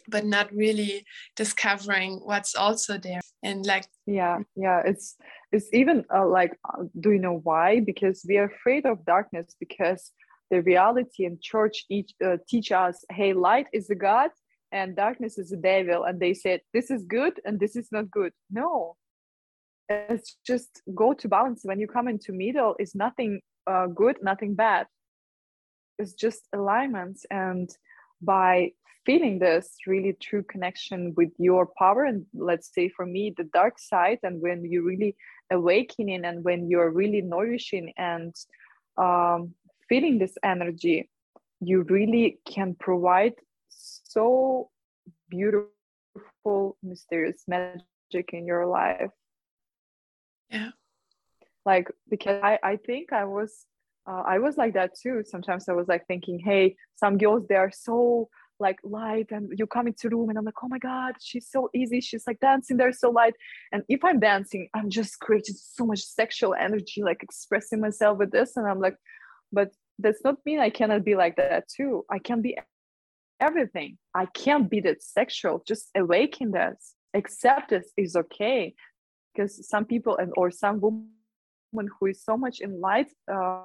[0.09, 1.05] but not really
[1.37, 3.21] discovering what's also there.
[3.43, 5.17] And like yeah yeah it's
[5.53, 7.81] it's even uh, like uh, do you know why?
[7.81, 10.13] Because we are afraid of darkness because
[10.51, 14.31] the reality and church each uh, teach us hey light is the god
[14.73, 18.11] and darkness is the devil and they said this is good and this is not
[18.11, 18.33] good.
[18.51, 18.97] No.
[19.89, 21.63] It's just go to balance.
[21.65, 24.87] When you come into middle is nothing uh, good nothing bad
[25.99, 27.71] it's just alignments and
[28.23, 28.71] by
[29.07, 33.79] feeling this really true connection with your power and let's say for me the dark
[33.79, 35.17] side and when you're really
[35.51, 38.35] awakening and when you're really nourishing and
[38.99, 39.55] um,
[39.89, 41.09] feeling this energy
[41.61, 43.35] you really can provide
[43.69, 44.71] so
[45.29, 49.11] beautiful, mysterious magic in your life.
[50.49, 50.71] Yeah.
[51.67, 53.67] Like because I I think I was
[54.09, 55.23] uh, I was like that too.
[55.25, 59.67] Sometimes I was like thinking, hey, some girls they are so like light and you
[59.67, 61.99] come into room and i'm like oh my god she's so easy.
[62.03, 63.35] She's like dancing there so light.
[63.73, 68.33] And if i'm dancing i'm just creating so much sexual energy like expressing myself with
[68.33, 68.59] this.
[68.59, 68.97] And i'm like
[69.51, 72.05] but that's not mean i cannot be like that too.
[72.11, 72.59] I can be
[73.41, 73.99] everything.
[74.15, 75.63] I can't be that sexual.
[75.67, 76.95] Just awaken this.
[77.15, 78.75] Accept this is okay.
[79.33, 81.09] Because some people and or some woman
[81.73, 83.65] who is so much in light uh,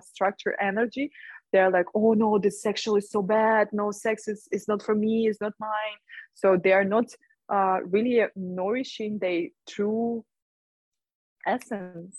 [0.00, 1.10] structure energy
[1.52, 3.68] they're like oh no this sexual is so bad.
[3.72, 5.98] No sex is, is not for me it's not mine.
[6.34, 7.06] So they are not
[7.52, 10.24] uh, really nourishing their true
[11.46, 12.18] essence.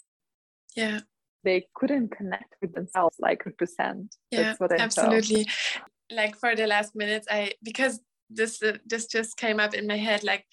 [0.76, 1.02] Yeah.
[1.44, 5.44] They couldn't connect with themselves like a percent yeah That's what I absolutely.
[5.46, 5.90] Felt.
[6.12, 8.00] like for the last minutes i because
[8.30, 10.46] this uh, this just came up in my head like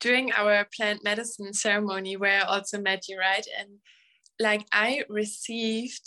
[0.00, 3.46] during our plant medicine ceremony where i also met you right?
[3.58, 3.70] And
[4.42, 6.06] like i received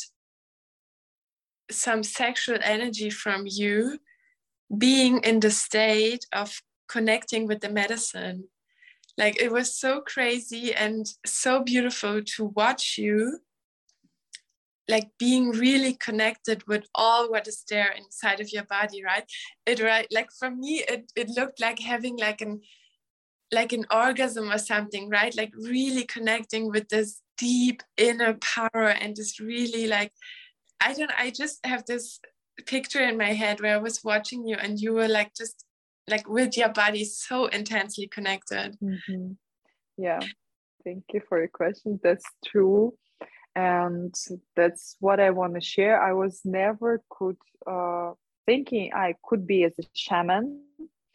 [1.71, 3.99] some sexual energy from you
[4.77, 8.45] being in the state of connecting with the medicine.
[9.17, 13.39] Like it was so crazy and so beautiful to watch you
[14.87, 19.23] like being really connected with all what is there inside of your body right
[19.65, 22.61] it right like for me it, it looked like having like an
[23.51, 29.15] like an orgasm or something right like really connecting with this deep inner power and
[29.15, 30.11] this really like
[30.79, 32.19] I don't I just have this
[32.65, 35.65] picture in my head where I was watching you and you were like just
[36.07, 38.77] like with your body so intensely connected.
[38.81, 39.33] Mm-hmm.
[39.97, 40.19] Yeah.
[40.83, 41.99] Thank you for your question.
[42.03, 42.93] That's true.
[43.55, 44.13] And
[44.55, 46.01] that's what I want to share.
[46.01, 48.11] I was never could uh,
[48.45, 50.61] thinking I could be as a shaman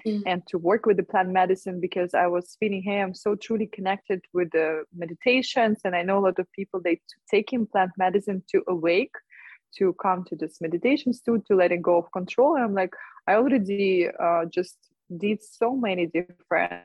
[0.07, 0.22] mm.
[0.26, 3.66] and to work with the plant medicine because I was feeling, hey, I'm so truly
[3.66, 5.80] connected with the meditations.
[5.84, 9.14] And I know a lot of people they taking plant medicine to awake
[9.76, 12.92] to come to this meditation studio to letting go of control and i'm like
[13.26, 14.76] i already uh, just
[15.18, 16.82] did so many different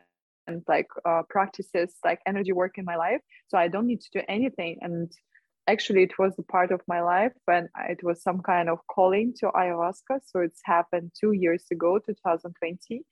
[0.67, 4.21] like uh, practices like energy work in my life so i don't need to do
[4.27, 5.11] anything and
[5.67, 9.33] actually it was a part of my life when it was some kind of calling
[9.39, 10.19] to ayahuasca.
[10.25, 13.03] So it's happened two years ago 2020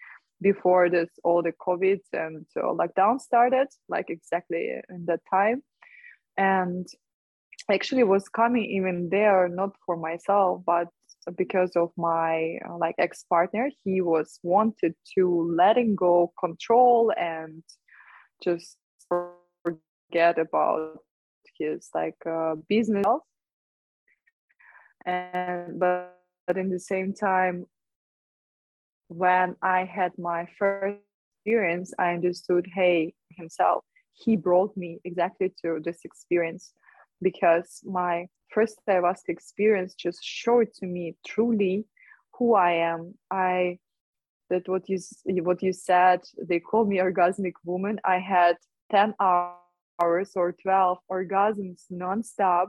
[0.41, 5.63] before this all the covid and uh, lockdown started like exactly in that time.
[6.37, 6.87] And
[7.71, 10.89] actually was coming even there not for myself but
[11.37, 17.63] because of my uh, like ex-partner he was wanted to letting go control and
[18.43, 18.77] just
[19.07, 20.99] forget about
[21.57, 23.05] his like uh, business
[25.05, 27.65] and but, but in the same time
[29.07, 30.97] when i had my first
[31.37, 33.83] experience i understood hey himself
[34.13, 36.73] he brought me exactly to this experience
[37.21, 41.85] because my first ayahuasca experience just showed to me truly
[42.37, 43.13] who I am.
[43.31, 43.79] I
[44.49, 44.99] that what you
[45.43, 47.99] what you said they call me orgasmic woman.
[48.03, 48.57] I had
[48.91, 49.57] ten hours
[50.35, 52.67] or twelve orgasms nonstop,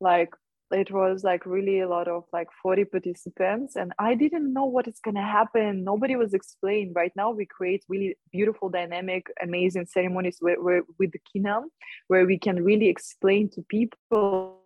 [0.00, 0.30] like
[0.70, 4.88] it was like really a lot of like 40 participants and i didn't know what
[4.88, 5.84] is going to happen.
[5.84, 6.92] Nobody was explained.
[6.96, 11.64] Right now we create really beautiful dynamic amazing ceremonies where, with the kinam
[12.08, 14.63] where we can really explain to people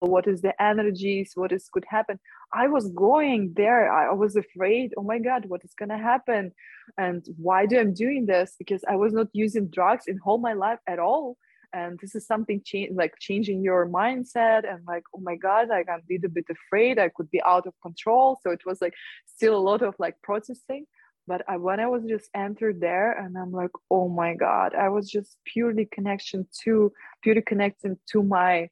[0.00, 1.32] what is the energies?
[1.34, 2.18] What is could happen?
[2.52, 3.92] I was going there.
[3.92, 6.52] I was afraid oh my god what is going to happen?
[6.98, 8.54] And why do i'm doing this?
[8.58, 11.36] Because i was not using drugs in whole my life at all.
[11.72, 12.62] And this is something
[12.94, 16.98] like changing your mindset and like oh my god like i'm a little bit afraid.
[16.98, 18.38] I could be out of control.
[18.42, 18.94] So it was like
[19.26, 20.86] still a lot of like processing
[21.26, 24.88] but I, when i was just entered there and i'm like oh my god i
[24.88, 26.92] was just purely connection to
[27.22, 28.68] purely connecting to my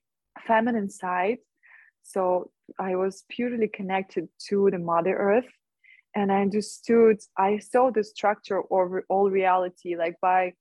[0.47, 1.38] feminine side
[2.03, 5.53] so i was purely connected to the mother earth
[6.14, 10.53] and i understood i saw the structure of all reality like by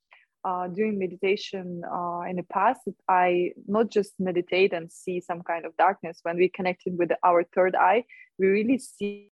[0.46, 5.66] uh, doing meditation uh, in the past, I not just meditate and see some kind
[5.66, 6.20] of darkness.
[6.24, 8.04] When we connected with our third eye,
[8.38, 9.32] we really see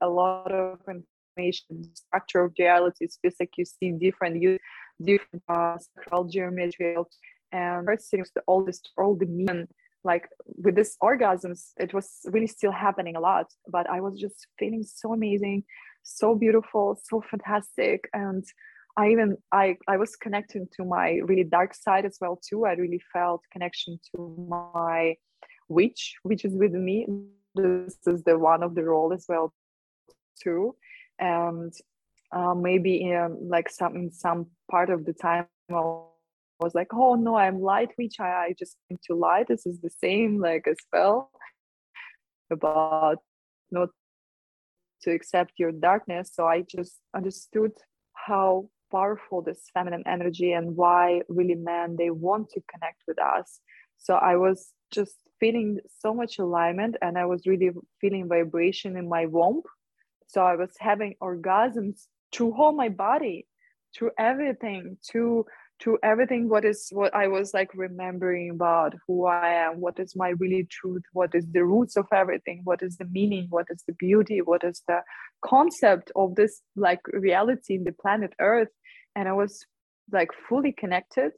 [0.00, 4.60] a lot of information, structure of just like you see different,
[5.02, 6.96] different uh, sacral geometry,
[7.52, 9.68] and first things, all this, all the meaning.
[10.02, 14.46] Like with this orgasms, it was really still happening a lot, but I was just
[14.58, 15.64] feeling so amazing,
[16.02, 18.42] so beautiful, so fantastic, and
[18.96, 22.64] I even I I was connecting to my really dark side as well too.
[22.64, 25.16] I really felt connection to my
[25.68, 27.06] witch, which is with me.
[27.54, 29.52] This is the one of the role as well
[30.42, 30.76] too,
[31.18, 31.72] and
[32.32, 35.46] uh, maybe in like some in some part of the time
[36.60, 38.16] was like, oh no, I'm light witch.
[38.20, 39.48] I, I just into light.
[39.48, 41.30] This is the same like a spell
[42.50, 43.18] about
[43.70, 43.88] not
[45.02, 47.72] to accept your darkness so i just understood
[48.14, 53.60] how powerful this feminine energy and why really men they want to connect with us
[53.98, 59.08] so i was just feeling so much alignment and i was really feeling vibration in
[59.08, 59.62] my womb
[60.26, 63.46] so i was having orgasms through all my body
[63.96, 65.44] through everything to
[65.80, 70.14] to everything what is what i was like remembering about who i am what is
[70.14, 73.82] my really truth what is the roots of everything what is the meaning what is
[73.86, 75.00] the beauty what is the
[75.44, 78.68] concept of this like reality in the planet earth.
[79.16, 79.64] And i was
[80.12, 81.32] like fully connected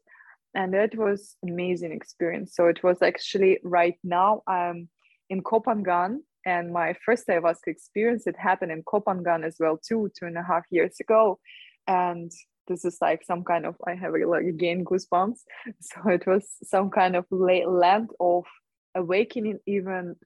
[0.55, 2.55] and that was amazing experience.
[2.55, 4.89] So it was actually right now i'm
[5.31, 9.79] in Koh Phangan and my first ayahuasca experience it happened in Koh Phangan as well
[9.79, 11.39] too two and a half years ago.
[11.87, 12.31] And
[12.69, 15.41] this is like some kind of i have like again goosebumps.
[15.81, 18.45] So it was some kind of land of
[18.95, 20.17] awakening even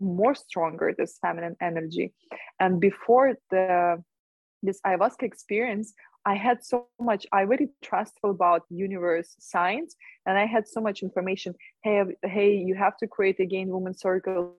[0.00, 2.12] more stronger this feminine energy.
[2.60, 4.02] And before the
[4.62, 5.94] this ayahuasca experience
[6.26, 9.94] i had so much i really trustful about universe science
[10.26, 11.54] and i had so much information.
[11.82, 14.54] Hey hey you have to create again woman circles.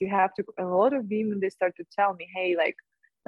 [0.00, 2.76] You have to a lot of women they start to tell me hey like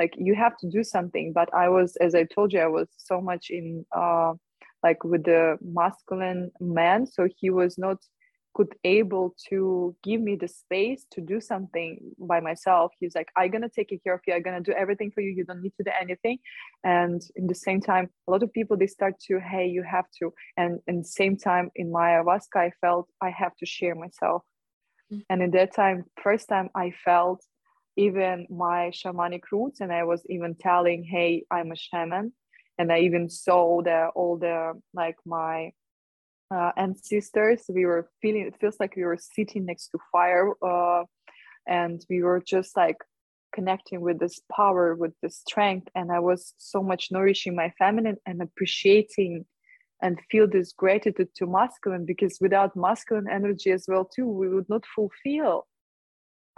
[0.01, 1.26] like you have to do something.
[1.40, 3.66] But i was as i told you i was so much in
[4.03, 4.32] uh
[4.86, 5.42] like with the
[5.80, 6.42] masculine
[6.78, 7.07] man.
[7.14, 7.98] So he was not
[8.57, 11.90] could able to give me the space to do something
[12.32, 12.88] by myself.
[13.01, 14.34] He's like i'm gonna take care of you.
[14.34, 15.30] I'm gonna do everything for you.
[15.38, 16.38] You don't need to do anything.
[16.82, 20.09] And in the same time a lot of people they start to hey you have
[20.18, 20.24] to.
[20.61, 24.42] And in the same time in my ayahuasca i felt i have to share myself.
[25.12, 25.30] Mm-hmm.
[25.30, 27.40] and in that time first time i felt
[28.01, 32.32] even my shamanic roots and i was even telling hey i'm a shaman.
[32.78, 34.59] And i even saw the all the
[34.94, 35.72] like my
[36.57, 37.62] uh, ancestors.
[37.68, 41.05] We were feeling it feels like we were sitting next to fire uh,
[41.80, 42.96] and we were just like
[43.55, 45.88] connecting with this power with this strength.
[45.94, 49.44] And i was so much nourishing my feminine and appreciating
[50.03, 54.68] and feel this gratitude to masculine because without masculine energy as well too we would
[54.74, 55.66] not fulfill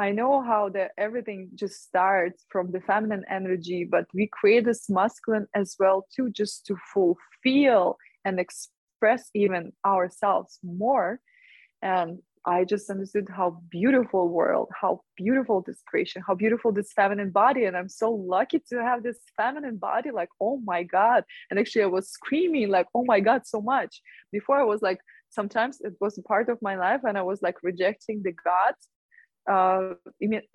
[0.02, 4.90] I know how that everything just starts from the feminine energy, but we create this
[4.90, 11.20] masculine as well too, just to fulfill and express even ourselves more.
[11.82, 17.30] And I just understood how beautiful world, how beautiful this creation, how beautiful this feminine
[17.30, 17.66] body.
[17.66, 20.10] And I'm so lucky to have this feminine body.
[20.10, 21.22] Like, oh my God.
[21.48, 24.02] And actually I was screaming like, oh my God, so much.
[24.32, 24.98] Before I was like,
[25.30, 28.88] sometimes it was a part of my life and I was like rejecting the gods
[29.50, 29.94] uh,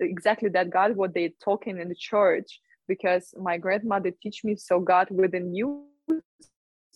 [0.00, 4.80] exactly that God, what they talking in the church, because my grandmother teach me so
[4.80, 5.84] God within you.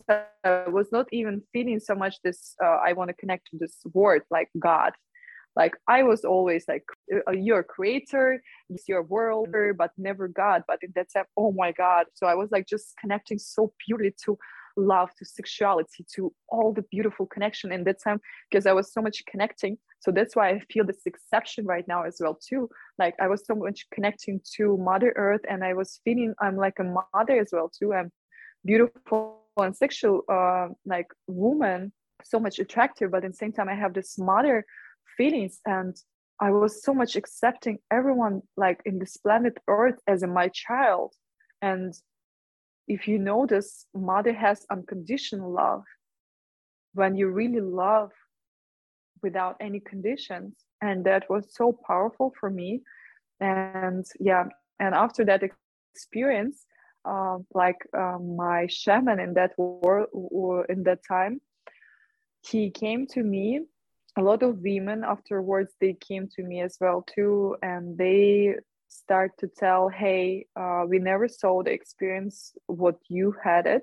[0.09, 2.55] I was not even feeling so much this.
[2.63, 4.93] Uh, I want to connect to this word like God.
[5.55, 6.85] Like I was always like,
[7.15, 10.65] uh, you're creator, it's your world, but never God.
[10.67, 12.07] But in that time, oh my God!
[12.15, 14.39] So I was like just connecting so purely to
[14.77, 18.21] love to sexuality to all the beautiful connection in that time
[18.51, 19.79] because i was so much connecting.
[20.01, 22.69] So that's why i feel this exception right now as well too.
[22.99, 26.79] Like i was so much connecting to mother earth and i was feeling i'm like
[26.79, 27.93] a mother as well too.
[27.93, 28.11] I'm
[28.65, 31.93] beautiful and sexual uh, like woman
[32.25, 34.65] so much attractive but at the same time i have this mother
[35.17, 35.97] feelings and
[36.41, 41.15] i was so much accepting everyone like in this planet earth as a my child.
[41.61, 41.95] And
[42.89, 45.85] if you notice, mother has unconditional love.
[46.95, 48.11] When you really love
[49.23, 50.55] without any conditions.
[50.81, 52.83] And that was so powerful for me.
[53.41, 54.45] And yeah,
[54.79, 55.43] and after that
[55.95, 56.67] experience,
[57.05, 61.41] uh, like uh, my shaman in that war in that time,
[62.45, 63.61] he came to me.
[64.19, 68.57] A lot of women afterwards they came to me as well too, and they
[68.93, 73.83] start to tell, hey, uh, we never saw the experience what you had it.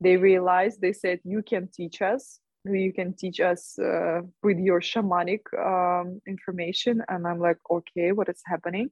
[0.00, 2.40] They realized, they said, you can teach us.
[2.64, 7.02] You can teach us uh, with your shamanic um, information.
[7.08, 8.90] And I'm like, okay, what is happening?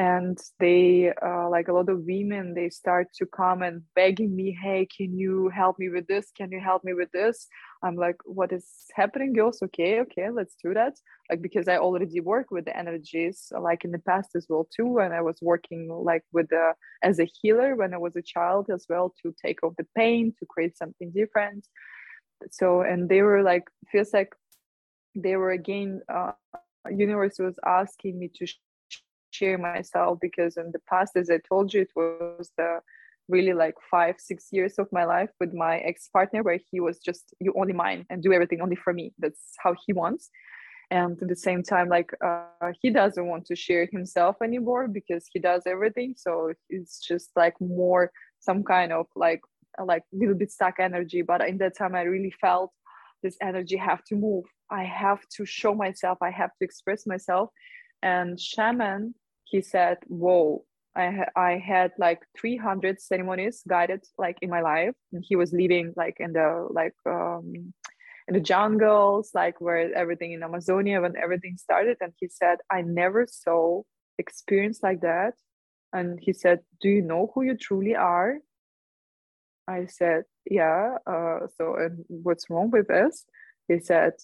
[0.00, 4.56] And they uh, like a lot of women they start to come and begging me
[4.62, 6.26] hey can you help me with this?
[6.38, 7.46] Can you help me with this?
[7.82, 9.34] I'm like what is happening?
[9.34, 10.94] Girls okay okay let's do that.
[11.28, 14.90] Like because i already work with the energies like in the past as well too
[15.02, 16.66] and i was working like with the
[17.08, 20.32] as a healer when i was a child as well to take off the pain
[20.38, 21.62] to create something different.
[22.58, 24.32] So and they were like feels like
[25.24, 26.32] they were again uh,
[26.88, 28.46] universe was asking me to
[29.30, 32.80] share myself because in the past as i told you it was the
[33.30, 37.34] really like five six years of my life with my ex-partner where he was just
[37.40, 39.12] you only mine and do everything only for me.
[39.18, 40.28] That's how he wants.
[40.90, 45.24] And at the same time like uh, he doesn't want to share himself anymore because
[45.32, 46.14] he does everything.
[46.16, 49.40] So it's just like more some kind of like
[49.82, 51.22] like little bit stuck energy.
[51.22, 52.72] But in that time i really felt
[53.22, 54.44] this energy have to move.
[54.70, 56.18] I have to show myself.
[56.22, 57.50] I have to express myself.
[58.02, 59.14] And shaman
[59.50, 60.64] he said whoa
[60.94, 64.94] I, ha- I had like 300 ceremonies guided like in my life.
[65.12, 67.72] And he was living like in the like um
[68.28, 71.96] in the jungles like where everything in amazonia when everything started.
[72.00, 73.82] And he said i never saw
[74.18, 75.34] experience like that.
[75.92, 78.38] And he said do you know who you truly are?
[79.68, 83.24] I said yeah uh, so and what's wrong with this?
[83.68, 84.14] He said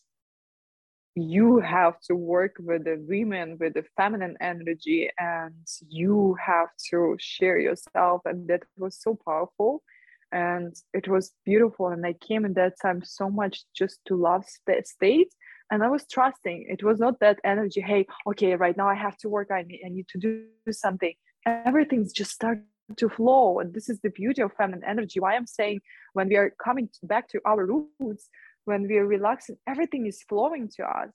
[1.17, 5.55] you have to work with the women with the feminine energy and
[5.89, 9.83] you have to share yourself and that was so powerful.
[10.31, 14.45] And it was beautiful and i came in that time so much just to love
[14.47, 15.33] st- state
[15.71, 16.67] and i was trusting.
[16.69, 19.81] It was not that energy hey okay right now i have to work i need,
[19.87, 21.15] I need to do something.
[21.47, 22.65] Everything's just started
[22.97, 25.21] to flow and this is the beauty of feminine energy.
[25.21, 25.81] Why i'm saying
[26.13, 28.29] when we are coming back to our roots
[28.67, 31.13] when we are relaxing everything is flowing to us.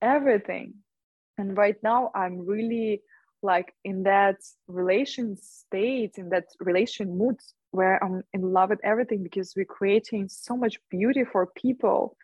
[0.00, 0.74] Everything.
[1.36, 3.02] And right now i'm really
[3.42, 4.36] like in that
[4.68, 7.36] relation state in that relation mood
[7.70, 12.16] where i'm in love with everything because we're creating so much beauty for people.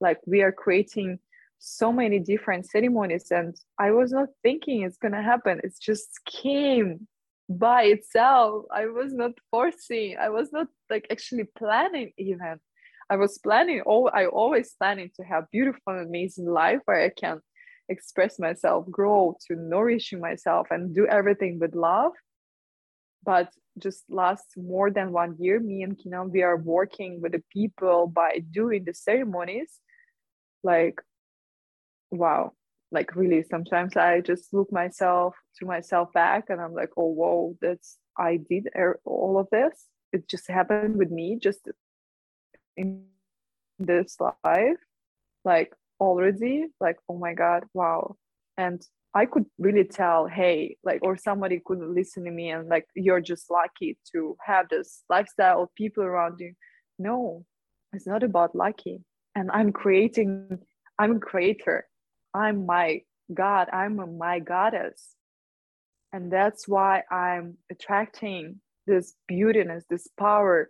[0.00, 1.18] Like we are creating
[1.58, 5.60] so many different ceremonies and i was not thinking it's going to happen.
[5.62, 7.06] It just came
[7.48, 8.64] by itself.
[8.72, 12.58] I was not forcing i was not like actually planning even
[13.12, 17.42] I was planning, oh, I always planning to have beautiful, amazing life where I can
[17.90, 22.12] express myself, grow, to nourishing myself, and do everything with love.
[23.22, 27.44] But just last more than one year, me and Kina, we are working with the
[27.52, 29.70] people by doing the ceremonies.
[30.62, 30.98] Like,
[32.10, 32.52] wow,
[32.92, 37.58] like really, sometimes I just look myself to myself back, and I'm like, oh, whoa,
[37.60, 39.84] that's I did er-, all of this.
[40.14, 41.68] It just happened with me, just
[42.76, 43.04] in
[43.78, 44.78] this life
[45.44, 48.16] like already like oh my god wow.
[48.56, 48.82] And
[49.14, 53.20] i could really tell hey like or somebody could listen to me and like you're
[53.20, 56.52] just lucky to have this lifestyle of people around you.
[56.98, 57.44] No
[57.92, 59.00] it's not about lucky.
[59.34, 60.58] And i'm creating
[60.98, 61.86] i'm a creator.
[62.34, 63.68] I'm my god.
[63.72, 65.14] I'm my goddess.
[66.12, 70.68] And that's why i'm attracting this beautiness this power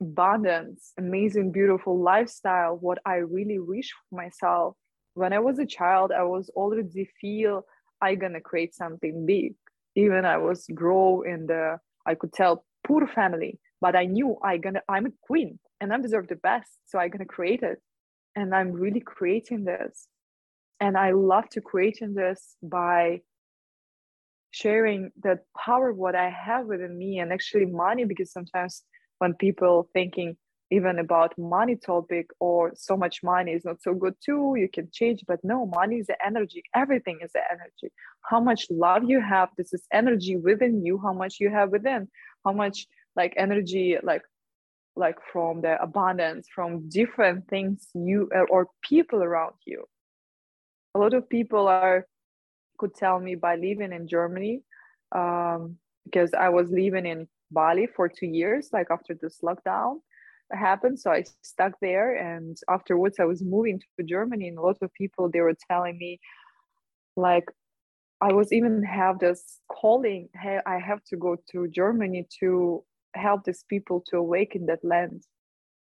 [0.00, 4.76] abundance, amazing, beautiful lifestyle, what I really wish for myself.
[5.14, 7.64] When I was a child, I was already feel
[8.00, 9.54] I gonna create something big.
[9.94, 14.56] Even I was grow in the I could tell poor family, but I knew I
[14.56, 17.78] gonna I'm a queen and I deserve the best, so I gonna create it.
[18.34, 20.08] And I'm really creating this.
[20.78, 23.20] And I love to create in this by
[24.50, 28.82] sharing that power what I have within me and actually money because sometimes
[29.20, 30.36] when people thinking
[30.72, 34.88] even about money topic or so much money is not so good too you can
[34.92, 36.62] change but no money is the energy.
[36.74, 37.92] Everything is the energy.
[38.22, 40.98] How much love you have this is energy within you.
[40.98, 42.08] How much you have within
[42.44, 42.86] how much
[43.16, 44.22] like energy like
[44.96, 49.84] like from the abundance from different things you or people around you.
[50.94, 52.06] A lot of people are
[52.78, 54.62] could tell me by living in germany
[55.12, 60.00] um, because i was living in Bali for two years, like after this lockdown
[60.52, 60.98] happened.
[60.98, 64.92] So I stuck there, and afterwards I was moving to Germany, and a lot of
[64.94, 66.20] people they were telling me,
[67.16, 67.44] like,
[68.20, 73.44] I was even have this calling, hey, I have to go to Germany to help
[73.44, 75.24] these people to awaken that land.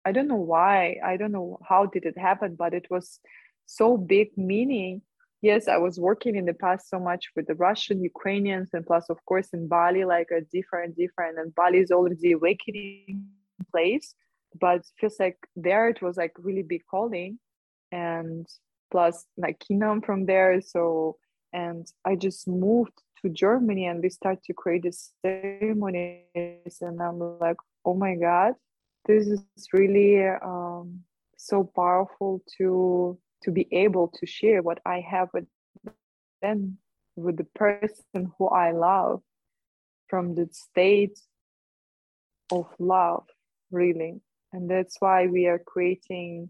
[0.05, 0.97] I don't know why.
[1.03, 3.19] I don't know how did it happen, but it was
[3.65, 5.01] so big meaning
[5.41, 9.09] yes i was working in the past so much with the russian ukrainians and plus
[9.09, 13.25] of course in bali like a different different and bali is already awakening
[13.71, 14.15] place
[14.59, 17.37] but feels like there it was like really big calling
[17.91, 18.47] and
[18.91, 21.17] plus like kingdom from there so
[21.53, 27.19] and i just moved to germany and we start to create these ceremonies and i'm
[27.39, 28.53] like oh my god
[29.05, 29.41] this is
[29.71, 30.99] really um,
[31.37, 35.45] so powerful to to be able to share what I have with
[36.41, 36.77] them,
[37.15, 39.21] with the person who I love
[40.07, 41.19] from the state
[42.51, 43.25] of love,
[43.71, 44.21] really.
[44.53, 46.49] And that's why we are creating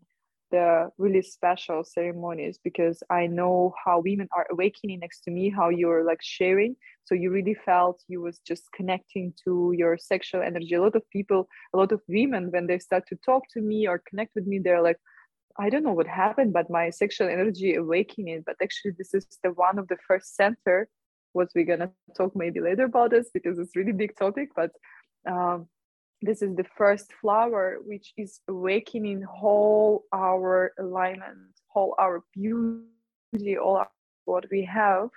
[0.51, 5.69] the really special ceremonies because I know how women are awakening next to me, how
[5.69, 6.75] you're like sharing.
[7.03, 10.75] So you really felt you was just connecting to your sexual energy.
[10.75, 13.87] A lot of people, a lot of women, when they start to talk to me
[13.87, 14.99] or connect with me, they're like,
[15.59, 18.43] I don't know what happened, but my sexual energy awakening.
[18.45, 20.87] But actually, this is the one of the first center.
[21.33, 24.49] What we're gonna talk maybe later about this because it's really big topic.
[24.55, 24.71] But
[25.29, 25.67] um,
[26.21, 33.77] this is the first flower which is awakening whole our alignment, whole our beauty, all
[33.77, 33.89] our,
[34.25, 35.09] what we have.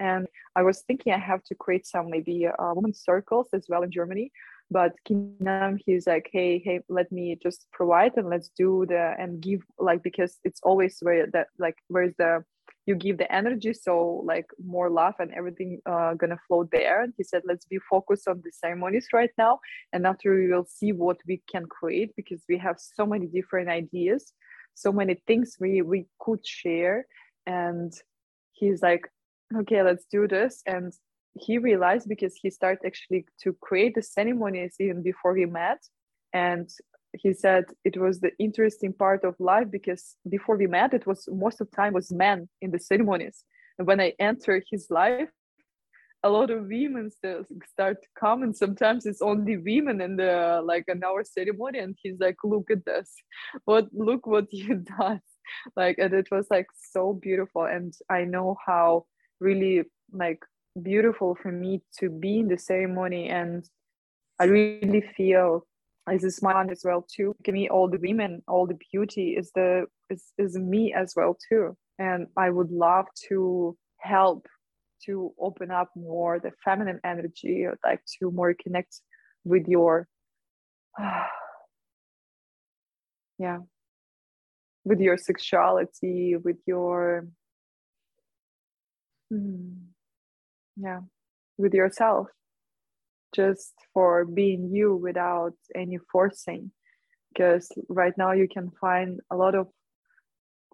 [0.00, 0.26] And
[0.56, 3.90] I was thinking I have to create some maybe uh, women circles as well in
[3.90, 4.32] Germany
[4.72, 9.40] but Kinam, he's like, hey, hey, let me just provide and let's do the and
[9.40, 12.44] give like because it's always where that like where's the
[12.86, 17.02] you give the energy so like more love and everything uh, gonna flow there.
[17.02, 19.60] And he said let's be focused on the ceremonies right now
[19.92, 23.68] and after we will see what we can create because we have so many different
[23.68, 24.32] ideas
[24.74, 27.06] so many things we we could share.
[27.46, 27.92] And
[28.52, 29.08] he's like
[29.54, 30.62] okay let's do this.
[30.66, 30.92] And
[31.34, 35.78] he realized because he started actually to create the ceremonies even before we met.
[36.32, 36.68] And
[37.12, 41.28] he said it was the interesting part of life because before we met it was
[41.30, 43.44] most of the time was men in the ceremonies.
[43.78, 45.28] And when i entered his life
[46.24, 50.84] a lot of women start to come and sometimes it's only women in the like
[50.86, 51.80] an hour ceremony.
[51.80, 53.12] And he's like look at this.
[53.64, 55.20] What look what you done
[55.76, 57.64] like and it was like so beautiful.
[57.64, 59.04] And i know how
[59.40, 60.42] really like
[60.80, 63.68] beautiful for me to be in the ceremony and
[64.38, 65.66] i really feel
[66.08, 67.34] as a smile as well too.
[67.44, 71.36] Give me all the women all the beauty is the is, is me as well
[71.48, 71.76] too.
[71.98, 74.46] And i would love to help
[75.06, 79.00] to open up more the feminine energy I'd like to more connect
[79.44, 80.08] with your
[83.38, 83.58] yeah
[84.84, 87.28] with your sexuality with your
[89.30, 89.91] hmm
[90.76, 91.00] yeah.
[91.58, 92.28] With yourself.
[93.34, 96.70] Just for being you without any forcing.
[97.32, 99.68] Because right now you can find a lot of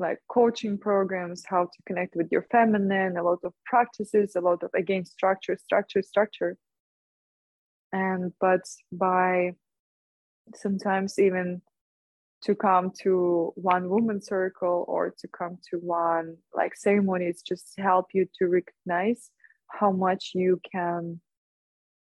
[0.00, 4.62] like coaching programs how to connect with your feminine a lot of practices a lot
[4.62, 6.56] of again structure structure structure.
[7.92, 8.60] And but
[8.92, 9.52] by
[10.54, 11.62] sometimes even
[12.44, 18.06] to come to one woman circle or to come to one like ceremonies just help
[18.14, 19.30] you to recognize
[19.68, 21.20] how much you can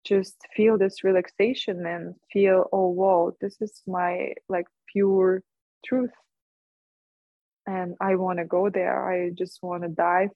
[0.05, 5.43] just feel this relaxation and feel oh wow this is my like pure
[5.85, 6.11] truth.
[7.67, 9.09] And i want to go there.
[9.09, 10.31] I just want to dive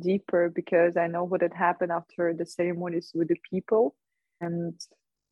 [0.00, 3.96] deeper because i know what had happened after the ceremonies with the people.
[4.40, 4.74] And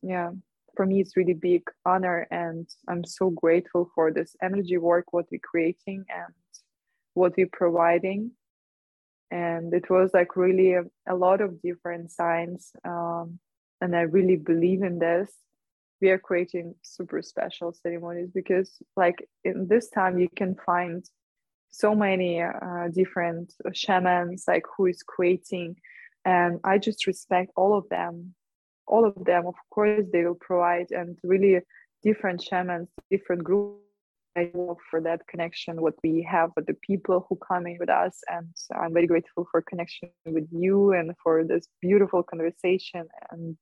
[0.01, 0.31] yeah
[0.75, 5.25] for me it's really big honor and i'm so grateful for this energy work what
[5.31, 6.33] we're creating and
[7.15, 8.31] what we're providing
[9.31, 13.39] and it was like really a, a lot of different signs um,
[13.81, 15.31] and i really believe in this.
[16.01, 21.03] We are creating super special ceremonies because like in this time you can find
[21.69, 25.75] so many uh, different shamans like who is creating.
[26.23, 28.35] And i just respect all of them.
[28.85, 31.61] All of them of course they will provide and really
[32.03, 33.86] different shamans different groups
[34.89, 38.19] for that connection, what we have with the people who come in with us.
[38.29, 43.57] And I'm very grateful for connection with you and for this beautiful conversation and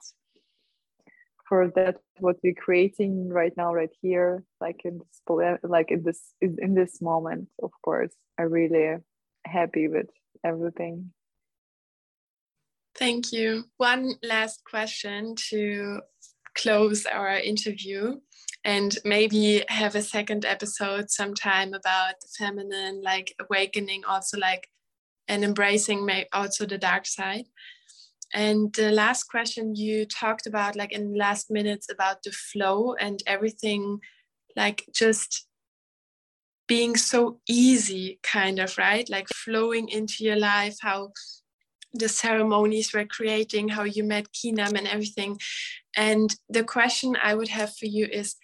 [1.47, 6.33] for that what we're creating right now, right here, like in this like in this
[6.41, 8.13] in this moment, of course.
[8.37, 8.97] I'm really
[9.45, 10.09] happy with
[10.43, 11.11] everything.
[12.97, 13.65] Thank you.
[13.77, 16.01] One last question to
[16.55, 18.19] close our interview
[18.65, 24.67] and maybe have a second episode sometime about the feminine like awakening also like
[25.27, 27.45] and embracing may also the dark side.
[28.33, 32.95] And the last question you talked about like in the last minutes about the flow
[32.95, 33.99] and everything
[34.55, 35.47] like just
[36.67, 39.07] being so easy kind of right?
[39.09, 41.11] Like flowing into your life how
[41.97, 45.39] the ceremonies were creating how you met kinam and everything
[45.95, 48.35] and the question I would have for you is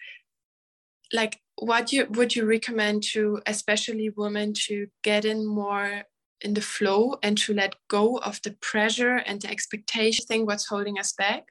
[1.13, 6.03] like what you would you recommend to especially women to get in more
[6.41, 10.67] in the flow and to let go of the pressure and the expectation thing what's
[10.67, 11.45] holding us back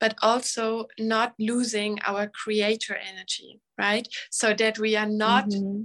[0.00, 5.82] but also not losing our creator energy right so that we are not mm-hmm.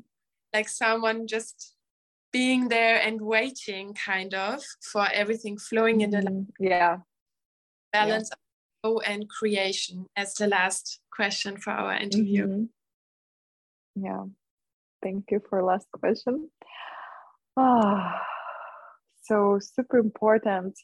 [0.53, 1.75] like someone just
[2.31, 6.63] being there and waiting kind of for everything flowing in the mm-hmm.
[6.63, 6.97] yeah
[7.91, 8.35] balance yeah
[9.05, 12.47] and creation as the last question for our interview.
[12.47, 14.05] Mm-hmm.
[14.05, 14.23] Yeah,
[15.03, 16.49] thank you for last question.
[17.57, 18.21] Ah,
[19.21, 20.79] so super important.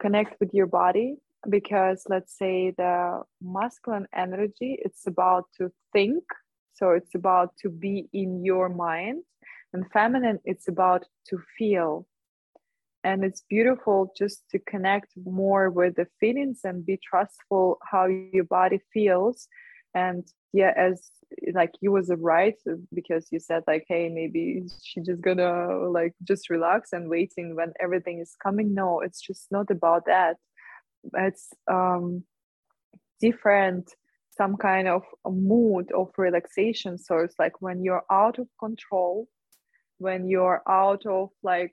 [0.00, 1.16] Connect with your body
[1.48, 6.24] because let's say the masculine energy it's about to think
[6.74, 9.22] so it's about to be in your mind
[9.76, 12.06] and feminine it's about to feel.
[13.04, 18.44] And it's beautiful just to connect more with the feelings and be trustful how your
[18.44, 19.48] body feels.
[19.94, 21.10] And yeah as
[21.52, 22.58] like you was right
[22.94, 27.72] because you said like hey maybe she just gonna like just relax and waiting when
[27.80, 28.74] everything is coming.
[28.74, 30.36] No it's just not about that.
[31.14, 32.24] It's um
[33.20, 33.94] different
[34.36, 36.98] some kind of mood of relaxation.
[36.98, 39.28] So it's like when you're out of control
[39.98, 41.72] when you're out of like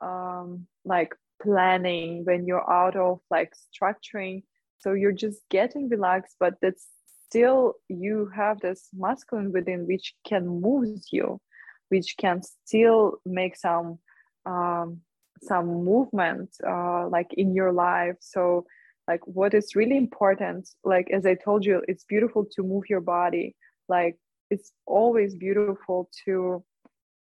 [0.00, 4.42] um, like planning when you're out of like structuring.
[4.78, 6.86] So you're just getting relaxed but that's
[7.26, 11.40] still you have this masculine within which can move you
[11.88, 13.98] which can still make some
[14.46, 15.00] um,
[15.42, 18.16] some movement uh, like in your life.
[18.20, 18.64] So
[19.06, 23.00] like what is really important like as i told you it's beautiful to move your
[23.00, 23.56] body.
[23.88, 24.16] Like
[24.50, 26.64] it's always beautiful to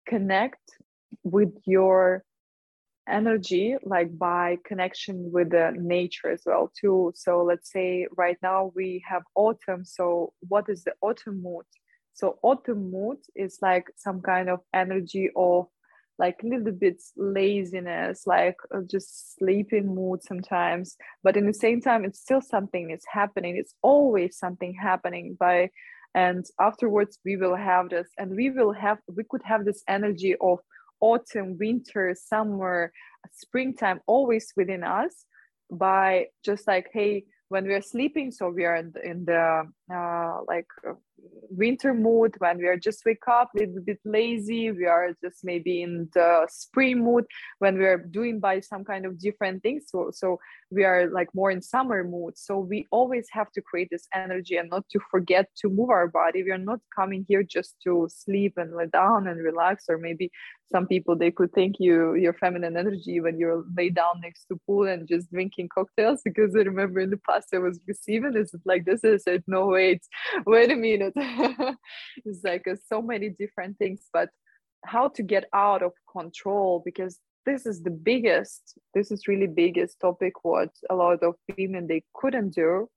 [0.09, 0.61] connect
[1.23, 2.25] with your
[3.09, 7.13] energy like by connection with the nature as well too.
[7.15, 11.65] So let's say right now we have autumn so what is the autumn mood?
[12.15, 15.67] So autumn mood is like some kind of energy of
[16.19, 20.97] like little bit laziness like uh, just sleeping mood sometimes.
[21.23, 23.57] But in the same time it's still something is happening.
[23.57, 25.71] It's always something happening by
[26.25, 30.35] and afterwards we will have this and we will have we could have this energy
[30.51, 30.59] of
[31.01, 32.93] autumn, winter, summer,
[33.33, 35.15] springtime always within us
[35.71, 39.45] by just like, hey, when we are sleeping, so we are in the, in the
[39.95, 40.67] uh, like
[41.51, 45.45] winter mood when we are just wake up a little bit lazy we are just
[45.45, 47.25] maybe in the spring mood
[47.59, 50.39] when we are doing by some kind of different things so, so
[50.71, 52.37] we are like more in summer mood.
[52.37, 56.09] So we always have to create this energy and not to forget to move our
[56.09, 56.43] body.
[56.43, 60.31] We are not coming here just to sleep and lay down and relax or maybe
[60.71, 64.61] some people they could think you your feminine energy when you're lay down next to
[64.67, 68.55] pool and just drinking cocktails because i remember in the past i was receiving this
[68.67, 70.03] like this is it no wait
[70.47, 71.08] wait a minute
[72.25, 74.29] it's like uh, so many different things but
[74.85, 77.19] how to get out of control because
[77.49, 82.03] this is the biggest this is really biggest topic what a lot of women they
[82.15, 82.89] couldn't do.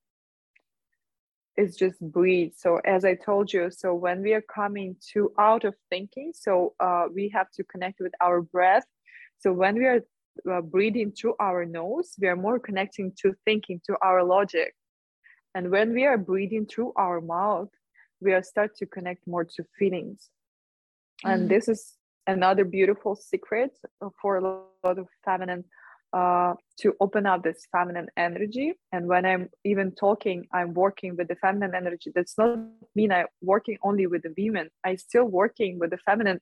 [1.57, 2.53] Is just breathe.
[2.55, 6.73] So as i told you so when we are coming to out of thinking so
[6.79, 8.88] uh, we have to connect with our breath.
[9.39, 10.01] So when we are
[10.51, 14.73] uh, breathing through our nose we are more connecting to thinking to our logic.
[15.55, 17.73] And when we are breathing through our mouth
[18.22, 20.30] we are start to connect more to feelings.
[21.23, 21.34] Mm-hmm.
[21.34, 23.72] and this is another beautiful secret
[24.22, 25.64] for a lot of feminine
[26.14, 28.73] uh, to open up this feminine energy.
[28.91, 32.11] And when i'm even talking i'm working with the feminine energy.
[32.14, 32.57] That's not
[32.95, 34.69] mean i'm working only with the women.
[34.84, 36.39] I still working with the feminine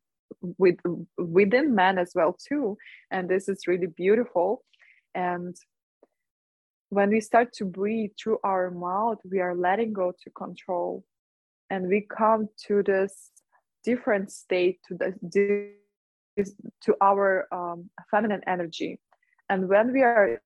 [0.58, 0.78] with
[1.18, 2.78] within men as well too.
[3.12, 4.64] And this is really beautiful.
[5.14, 5.56] And
[6.90, 11.04] when we start to breathe through our mouth we are letting go to control
[11.70, 13.32] and we come to this
[13.84, 15.74] different state to the
[16.82, 19.00] to our um, feminine energy.
[19.50, 20.42] And when we are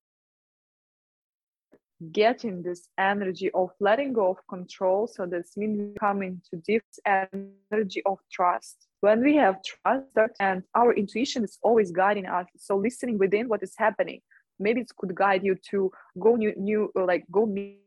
[2.11, 8.01] getting this energy of letting go of control so this means coming to this energy
[8.05, 8.87] of trust.
[8.99, 13.63] When we have trust and our intuition is always guiding us so listening within what
[13.63, 14.21] is happening
[14.59, 17.82] maybe it could guide you to go new new like go meet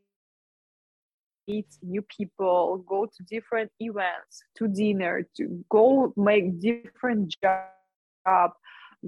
[1.47, 8.51] meet new people, go to different events, to dinner, to go make different job,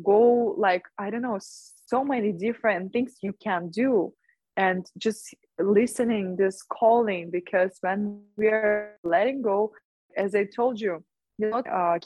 [0.04, 4.14] go like I don't know, so many different things you can do,
[4.56, 9.72] and just listening this calling because when we are letting go,
[10.16, 11.04] as I told you,
[11.38, 11.98] you know, uh,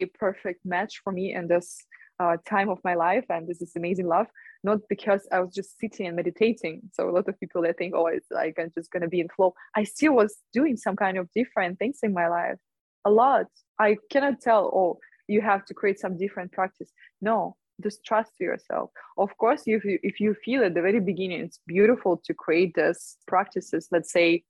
[0.00, 1.78] a perfect match for me in this
[2.20, 4.26] uh, time of my life, and this is amazing love
[4.64, 6.82] not because I was just sitting and meditating.
[6.92, 9.28] So a lot of people they think, oh, it's like I'm just gonna be in
[9.28, 9.54] flow.
[9.74, 12.58] I still was doing some kind of different things in my life.
[13.04, 13.46] A lot.
[13.78, 16.90] I cannot tell, oh, you have to create some different practice.
[17.20, 18.90] No, just trust yourself.
[19.18, 22.74] Of course, if you if you feel at the very beginning it's beautiful to create
[22.74, 24.44] these practices, let's say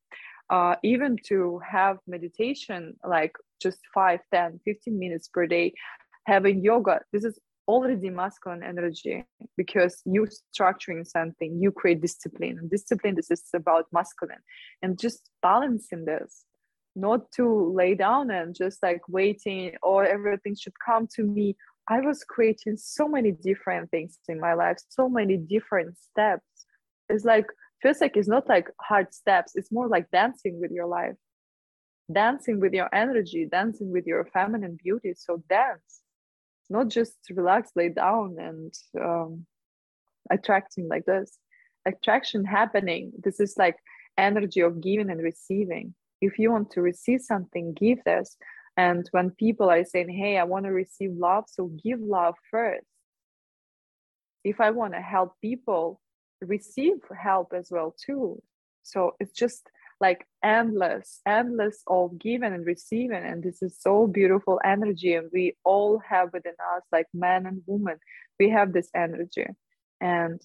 [0.51, 3.33] uh, even to have meditation like
[3.63, 5.73] just 5 10 15 minutes per day
[6.27, 9.25] having yoga this is already masculine energy
[9.57, 10.27] because you
[10.57, 14.43] structuring something you create discipline and discipline this is about masculine.
[14.83, 16.45] And just balancing this
[16.95, 21.57] not to lay down and just like waiting or everything should come to me.
[21.89, 26.67] I was creating so many different things in my life so many different steps.
[27.09, 27.47] It's like
[27.83, 31.15] feels like it's not like hard steps it's more like dancing with your life.
[32.13, 36.02] Dancing with your energy dancing with your feminine beauty so dance
[36.73, 39.47] not just relax lay down and um,
[40.31, 41.39] attracting like this.
[41.87, 43.13] Attraction happening.
[43.23, 43.77] This is like
[44.17, 45.95] energy of giving and receiving.
[46.21, 48.37] If you want to receive something give this.
[48.77, 52.87] And when people are saying hey i want to receive love so give love first.
[54.45, 56.01] If i want to help people
[56.41, 58.43] receive help as well too.
[58.83, 59.69] So it's just
[60.07, 63.25] like endless endless of giving and receiving.
[63.31, 67.63] And this is so beautiful energy and we all have within us like men and
[67.67, 67.99] women
[68.41, 69.47] we have this energy.
[70.01, 70.41] And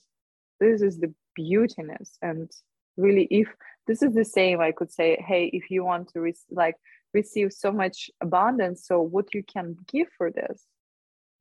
[0.60, 2.10] this is the beautiness.
[2.22, 2.50] And
[2.98, 3.48] really if
[3.88, 6.78] this is the same i could say hey if you want to re- like
[7.14, 10.58] receive so much abundance so what you can give for this?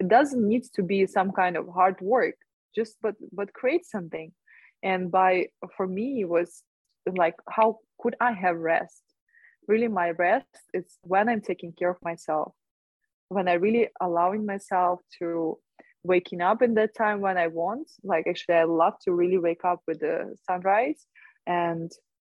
[0.02, 2.36] It doesn't need to be some kind of hard work
[2.76, 4.28] just but but create something.
[4.82, 5.32] And by
[5.76, 6.50] for me it was
[7.14, 9.02] like how could i have rest?
[9.68, 12.52] Really my rest is when i'm taking care of myself.
[13.28, 15.58] When i really allowing myself to
[16.06, 17.90] waking up in that time when I want.
[18.02, 21.04] Like actually, I love to really wake up with the sunrise
[21.46, 21.90] and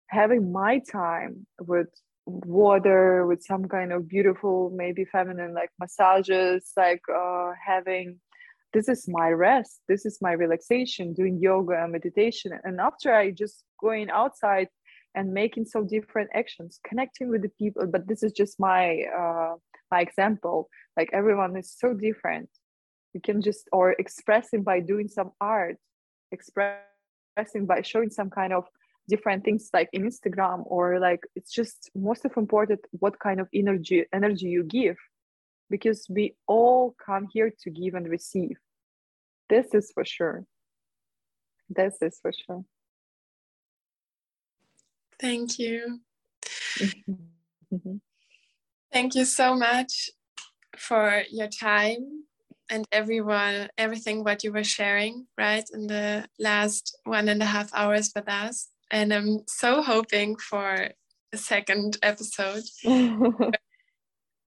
[0.07, 1.89] having my time with
[2.25, 8.19] water with some kind of beautiful maybe feminine like massages like uh, having
[8.73, 9.79] this is my rest.
[9.87, 12.51] This is my relaxation doing yoga and meditation.
[12.63, 14.69] And after i just going outside
[15.17, 17.87] and making so different actions connecting with the people.
[17.87, 19.55] But this is just my uh,
[19.91, 20.69] my example.
[20.95, 22.49] Like everyone is so different.
[23.13, 25.77] You can just or expressing by doing some art
[26.31, 28.65] expressing by showing some kind of
[29.09, 33.47] different things like in instagram or like it's just most of important what kind of
[33.53, 34.97] energy energy you give.
[35.69, 38.57] Because we all come here to give and receive.
[39.49, 40.45] This is for sure.
[41.69, 42.63] This is for sure
[45.19, 45.99] thank you.
[48.91, 50.09] Thank you so much
[50.77, 52.23] for your time
[52.69, 57.73] and everyone everything what you were sharing right in the last one and a half
[57.73, 58.69] hours with us.
[58.91, 60.89] And i'm so hoping for
[61.33, 62.63] a second episode.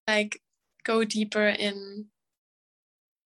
[0.08, 0.40] Like
[0.82, 2.06] go deeper in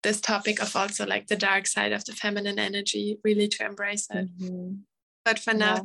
[0.03, 4.07] this topic of also like the dark side of the feminine energy really to embrace
[4.11, 4.29] it.
[4.39, 4.75] Mm-hmm.
[5.25, 5.83] but for now yeah.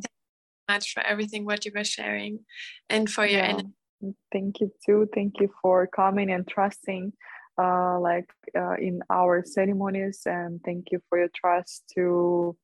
[0.70, 2.40] Thank you so much for everything what you were sharing
[2.88, 3.48] and for your yeah.
[3.48, 4.16] energy.
[4.32, 5.08] Thank you too.
[5.14, 7.12] Thank you for coming and trusting
[7.58, 10.22] uh, like uh, in our ceremonies.
[10.26, 12.56] And thank you for your trust to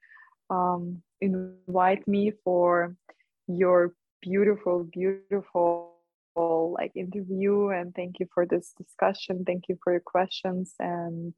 [0.50, 2.96] um, invite me for
[3.48, 3.92] your
[4.22, 5.92] beautiful beautiful
[6.78, 7.68] like interview.
[7.68, 9.44] And thank you for this discussion.
[9.44, 10.74] Thank you for your questions.
[10.78, 11.34] And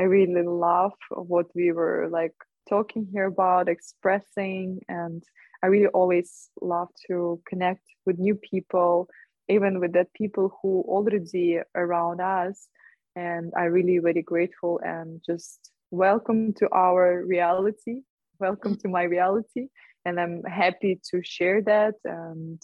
[0.00, 2.34] i really love what we were like
[2.68, 4.80] talking here about expressing.
[4.88, 5.22] And
[5.62, 9.08] i really always love to connect with new people
[9.48, 12.68] even with that people who already around us.
[13.16, 18.02] And i really very grateful and just welcome to our reality
[18.40, 19.68] welcome to my reality.
[20.04, 22.60] And i'm happy to share that and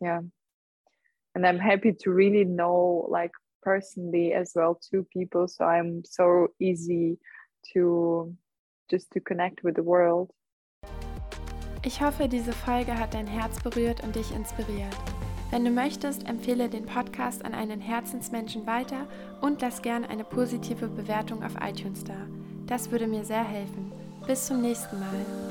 [0.00, 0.20] yeah.
[1.34, 3.32] And i'm happy to really know like
[3.62, 5.48] personally as well two people.
[5.48, 7.18] So i'm so easy
[7.72, 8.34] to
[8.90, 10.30] just to connect with the world
[11.82, 14.96] Ich hoffe, diese Folge hat dein Herz berührt und dich inspiriert.
[15.50, 19.06] Wenn du möchtest, empfehle den Podcast an einen Herzensmenschen weiter
[19.40, 22.16] und lass gern eine positive Bewertung auf iTunes da.
[22.66, 23.92] Das würde mir sehr helfen.
[24.26, 25.47] Bis zum nächsten Mal.